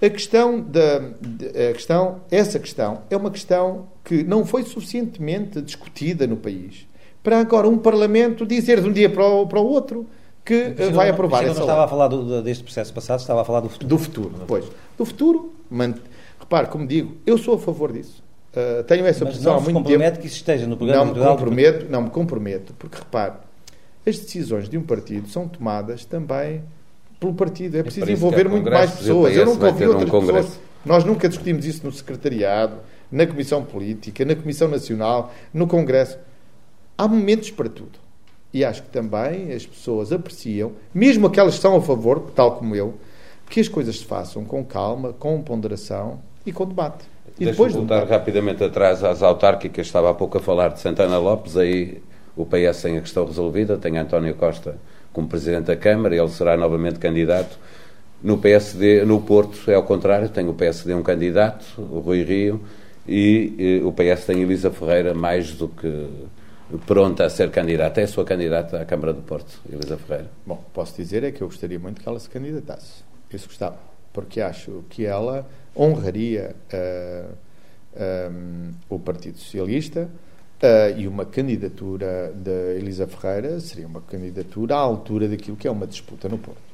[0.00, 6.26] a questão da a questão, essa questão é uma questão que não foi suficientemente discutida
[6.26, 6.88] no país
[7.22, 10.06] para agora um parlamento dizer de um dia para o, para o outro
[10.50, 13.44] que Mas, vai aprovar essa não estava a falar do, deste processo passado, estava a
[13.44, 13.88] falar do futuro.
[13.88, 14.64] Do futuro, pois.
[14.98, 15.94] Do futuro, man...
[16.40, 18.20] repare, como digo, eu sou a favor disso.
[18.52, 19.78] Uh, tenho essa Mas posição há muito tempo.
[19.78, 23.34] Não compromete que isso esteja no programa não me comprometo, Não me comprometo, porque repare,
[24.04, 26.64] as decisões de um partido são tomadas também
[27.20, 27.78] pelo partido.
[27.78, 29.36] É preciso é envolver muito mais pessoas.
[29.36, 30.60] Eu nunca ouvi outras um pessoas.
[30.84, 32.76] Nós nunca discutimos isso no secretariado,
[33.12, 36.18] na Comissão Política, na Comissão Nacional, no Congresso.
[36.98, 38.00] Há momentos para tudo.
[38.52, 42.74] E acho que também as pessoas apreciam, mesmo aquelas que são a favor, tal como
[42.74, 42.94] eu,
[43.48, 47.04] que as coisas se façam com calma, com ponderação e com debate.
[47.38, 49.86] E depois voltar rapidamente atrás às autárquicas.
[49.86, 52.02] Estava há pouco a falar de Santana Lopes, aí
[52.36, 54.76] o PS tem a questão resolvida, tem António Costa
[55.12, 57.58] como Presidente da Câmara, ele será novamente candidato.
[58.22, 62.60] No PSD, no Porto, é ao contrário, tem o PSD um candidato, o Rui Rio,
[63.08, 66.06] e, e o PS tem Elisa Ferreira mais do que
[66.78, 68.00] pronta a ser candidata.
[68.00, 70.30] É a sua candidata à Câmara do Porto, Elisa Ferreira.
[70.46, 73.02] Bom, posso dizer é que eu gostaria muito que ela se candidatasse.
[73.32, 73.78] Isso gostava.
[74.12, 77.34] Porque acho que ela honraria uh,
[78.32, 80.08] um, o Partido Socialista
[80.62, 85.70] uh, e uma candidatura de Elisa Ferreira seria uma candidatura à altura daquilo que é
[85.70, 86.70] uma disputa no Porto.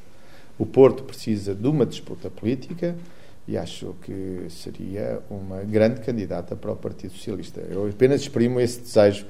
[0.58, 2.94] O Porto precisa de uma disputa política
[3.46, 7.60] e acho que seria uma grande candidata para o Partido Socialista.
[7.60, 9.26] Eu apenas exprimo esse desejo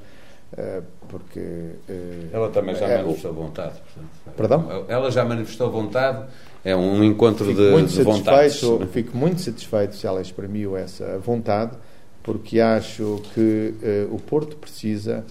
[1.08, 1.40] porque...
[1.40, 3.74] Uh, ela também já manifestou vontade.
[3.80, 4.84] Portanto, Perdão?
[4.88, 6.26] Ela já manifestou vontade
[6.66, 8.60] é um encontro fico de, muito de vontades.
[8.90, 11.78] Fico muito satisfeito se ela exprimiu essa vontade,
[12.24, 13.72] porque acho que
[14.10, 15.24] uh, o Porto precisa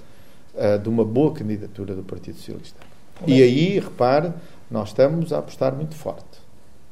[0.54, 2.80] uh, de uma boa candidatura do Partido Socialista.
[3.28, 4.32] E aí, repare,
[4.72, 6.40] nós estamos a apostar muito forte.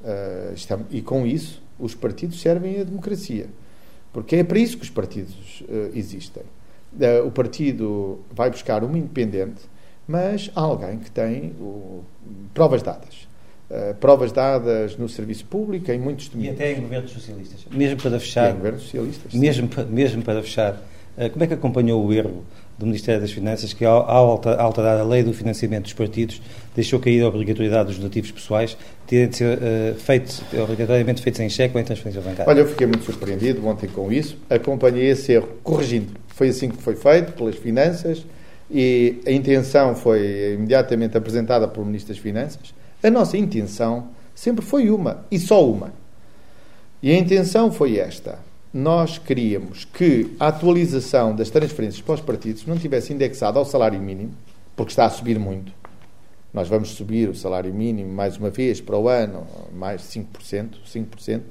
[0.02, 3.48] Uh, estamos, e com isso, os partidos servem à democracia.
[4.12, 5.64] Porque é para isso que os partidos
[5.96, 6.44] existem.
[7.26, 9.62] O partido vai buscar uma independente,
[10.08, 12.04] mas alguém que tem o,
[12.54, 13.28] provas dadas
[13.74, 16.60] Uh, provas dadas no serviço público, em muitos domínios.
[16.60, 17.62] E até em governos socialistas.
[17.72, 18.52] Mesmo para fechar.
[18.52, 19.34] em governos socialistas.
[19.34, 20.74] Mesmo, mesmo para fechar,
[21.18, 22.46] uh, como é que acompanhou o erro
[22.78, 26.40] do Ministério das Finanças que, ao, ao alterar a lei do financiamento dos partidos,
[26.76, 28.78] deixou cair a obrigatoriedade dos donativos pessoais,
[29.08, 32.48] terem de ser uh, feitos, obrigatoriamente feitos em cheque ou em transferência bancária?
[32.48, 34.38] Olha, eu fiquei muito surpreendido ontem com isso.
[34.52, 36.12] Acompanhei esse erro corrigindo.
[36.34, 38.26] Foi assim que foi feito, pelas finanças,
[38.70, 42.74] e a intenção foi imediatamente apresentada pelo Ministro das Finanças
[43.04, 45.94] a nossa intenção sempre foi uma, e só uma.
[47.02, 48.40] E a intenção foi esta.
[48.74, 54.00] Nós queríamos que a atualização das transferências para os partidos não tivesse indexado ao salário
[54.00, 54.32] mínimo,
[54.74, 55.74] porque está a subir muito.
[56.54, 61.42] Nós vamos subir o salário mínimo mais uma vez para o ano, mais 5%, 5%,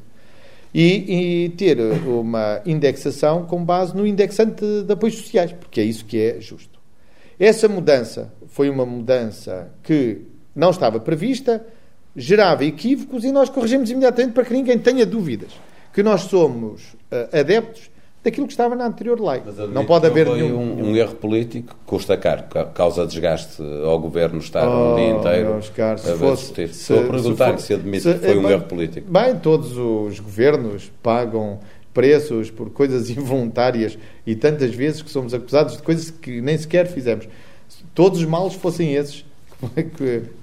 [0.74, 6.04] e, e ter uma indexação com base no indexante de apoios sociais, porque é isso
[6.04, 6.80] que é justo.
[7.38, 10.22] Essa mudança foi uma mudança que
[10.54, 11.64] não estava prevista,
[12.14, 15.50] gerava equívocos e nós corrigimos imediatamente para que ninguém tenha dúvidas
[15.92, 17.90] que nós somos uh, adeptos
[18.22, 19.42] daquilo que estava na anterior lei.
[19.72, 24.38] Não pode haver foi nenhum, um, um, erro político custa caro, causa desgaste ao governo
[24.38, 27.74] estar oh, um dia inteiro caro, se a fosse, se, Estou a perguntar se, se
[27.74, 29.10] admite se, que foi um bem, erro político.
[29.10, 31.58] Bem, todos os governos pagam
[31.92, 36.86] preços por coisas involuntárias e tantas vezes que somos acusados de coisas que nem sequer
[36.86, 37.28] fizemos.
[37.94, 39.24] Todos os males fossem esses,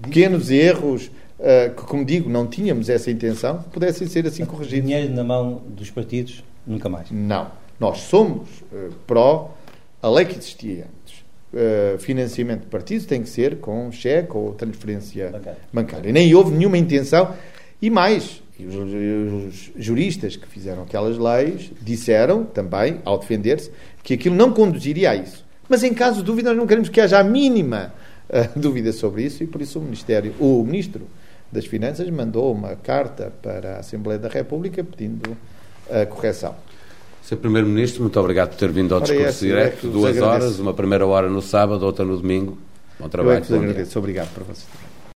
[0.02, 1.10] pequenos erros
[1.40, 4.86] uh, que, como digo, não tínhamos essa intenção, pudessem ser assim corrigidos.
[4.86, 7.10] Dinheiro na mão dos partidos, nunca mais.
[7.12, 7.59] Não.
[7.80, 9.56] Nós somos uh, pró
[10.02, 11.20] a lei que existia antes.
[11.52, 15.60] Uh, financiamento de partidos tem que ser com cheque ou transferência bancária.
[15.74, 16.12] bancária.
[16.12, 17.34] Nem houve nenhuma intenção.
[17.82, 23.72] E mais, os, os juristas que fizeram aquelas leis disseram também, ao defender-se,
[24.04, 25.46] que aquilo não conduziria a isso.
[25.68, 27.94] Mas em caso de dúvida, nós não queremos que haja a mínima
[28.56, 31.08] dúvidas sobre isso e por isso o Ministério, o Ministro
[31.52, 35.36] das Finanças mandou uma carta para a Assembleia da República pedindo
[35.90, 36.56] a correção.
[37.30, 37.38] Sr.
[37.38, 39.86] Primeiro-Ministro, muito obrigado por ter vindo ao discurso direto.
[39.86, 42.58] É Duas horas, uma primeira hora no sábado, outra no domingo.
[43.00, 43.36] Bom trabalho.
[43.36, 44.00] Eu é que vos agradeço.
[44.00, 44.89] Obrigado para vocês.